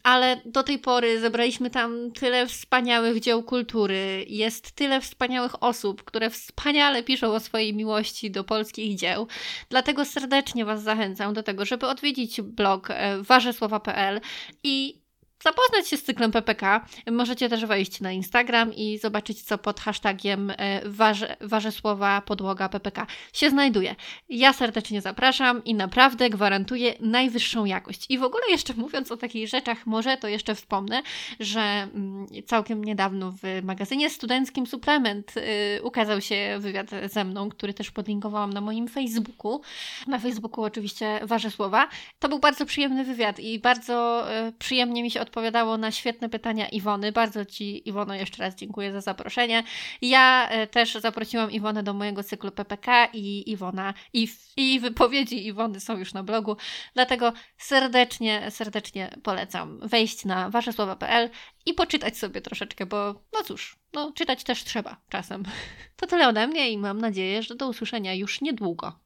ale 0.03 0.41
do 0.45 0.63
tej 0.63 0.79
pory 0.79 1.21
zebraliśmy 1.21 1.71
tam 1.71 2.13
tyle 2.13 2.47
wspaniałych 2.47 3.21
dzieł 3.21 3.43
kultury, 3.43 4.25
jest 4.29 4.73
tyle 4.73 5.01
wspaniałych 5.01 5.63
osób, 5.63 6.05
które 6.05 6.31
wspaniale 6.31 7.03
piszą 7.03 7.33
o 7.33 7.41
swojej 7.41 7.75
miłości 7.75 8.31
do 8.31 8.45
polskich 8.45 8.97
dzieł. 8.97 9.27
Dlatego 9.69 10.05
serdecznie 10.05 10.65
Was 10.65 10.84
zachęcam 10.85 11.35
do 11.35 11.43
tego, 11.43 11.65
żeby 11.65 11.87
odwiedzić 11.87 12.41
blog 12.41 12.89
warzesłowa.pl 13.21 14.21
i 14.63 15.04
zapoznać 15.45 15.89
się 15.89 15.97
z 15.97 16.03
cyklem 16.03 16.33
PPK, 16.33 16.87
możecie 17.11 17.49
też 17.49 17.67
wejść 17.67 18.01
na 18.01 18.13
Instagram 18.13 18.75
i 18.75 18.99
zobaczyć, 18.99 19.43
co 19.43 19.59
pod 19.59 19.81
hashtagiem 19.81 20.51
e, 20.51 20.81
warze, 20.85 21.37
Warzesłowa 21.41 22.21
Podłoga 22.21 22.69
PPK 22.69 23.07
się 23.33 23.51
znajduje. 23.51 23.97
Ja 24.29 24.53
serdecznie 24.53 25.01
zapraszam 25.01 25.65
i 25.65 25.75
naprawdę 25.75 26.31
gwarantuję 26.31 26.95
najwyższą 27.01 27.65
jakość. 27.65 28.07
I 28.09 28.19
w 28.19 28.23
ogóle 28.23 28.43
jeszcze 28.51 28.75
mówiąc 28.75 29.13
o 29.13 29.17
takich 29.17 29.49
rzeczach, 29.49 29.87
może 29.87 30.17
to 30.17 30.29
jeszcze 30.29 30.55
wspomnę, 30.55 31.03
że 31.41 31.61
mm, 31.61 32.27
całkiem 32.47 32.85
niedawno 32.85 33.33
w 33.43 33.63
magazynie 33.63 34.11
studenckim 34.11 34.67
Suplement 34.67 35.35
y, 35.37 35.83
ukazał 35.83 36.21
się 36.21 36.57
wywiad 36.61 36.87
ze 37.07 37.25
mną, 37.25 37.49
który 37.49 37.75
też 37.75 37.91
podlinkowałam 37.91 38.53
na 38.53 38.61
moim 38.61 38.89
Facebooku. 38.89 39.61
Na 40.07 40.19
Facebooku 40.19 40.65
oczywiście 40.65 41.21
Warzesłowa. 41.23 41.89
To 42.19 42.29
był 42.29 42.39
bardzo 42.39 42.67
przyjemny 42.67 43.05
wywiad 43.05 43.41
i 43.41 43.59
bardzo 43.59 44.27
y, 44.49 44.53
przyjemnie 44.53 45.03
mi 45.03 45.11
się 45.11 45.21
odpowiadało 45.21 45.34
na 45.79 45.91
świetne 45.91 46.29
pytania 46.29 46.69
Iwony. 46.69 47.13
Bardzo 47.13 47.45
Ci, 47.45 47.89
Iwono, 47.89 48.15
jeszcze 48.15 48.43
raz 48.43 48.55
dziękuję 48.55 48.93
za 48.93 49.01
zaproszenie. 49.01 49.63
Ja 50.03 50.49
y, 50.63 50.67
też 50.67 50.95
zaprosiłam 50.95 51.51
Iwonę 51.51 51.83
do 51.83 51.95
mojego 51.95 52.23
cyklu 52.23 52.51
PPK 52.51 53.09
i 53.13 53.51
Iwona 53.51 53.95
i, 54.13 54.29
i 54.57 54.81
wypowiedzi 54.81 55.47
Iwony 55.47 55.81
są 55.81 55.99
już 55.99 56.15
na 56.15 56.23
blogu, 56.23 56.57
dlatego 56.95 57.33
serdecznie, 57.59 58.51
serdecznie 58.51 59.11
polecam 59.23 59.81
wejść 59.89 60.25
na 60.25 60.51
waszesłowa.pl 60.51 61.31
i 61.67 61.75
poczytać 61.75 62.19
sobie 62.19 62.41
troszeczkę, 62.41 62.87
bo 62.87 63.15
no 63.33 63.43
cóż, 63.45 63.77
no 63.93 64.13
czytać 64.13 64.45
też 64.45 64.65
trzeba 64.65 64.97
czasem. 65.09 65.43
To 65.97 66.07
tyle 66.07 66.29
ode 66.29 66.47
mnie 66.47 66.71
i 66.71 66.79
mam 66.79 66.99
nadzieję, 66.99 67.43
że 67.43 67.55
do 67.55 67.69
usłyszenia 67.69 68.15
już 68.15 68.41
niedługo. 68.41 68.99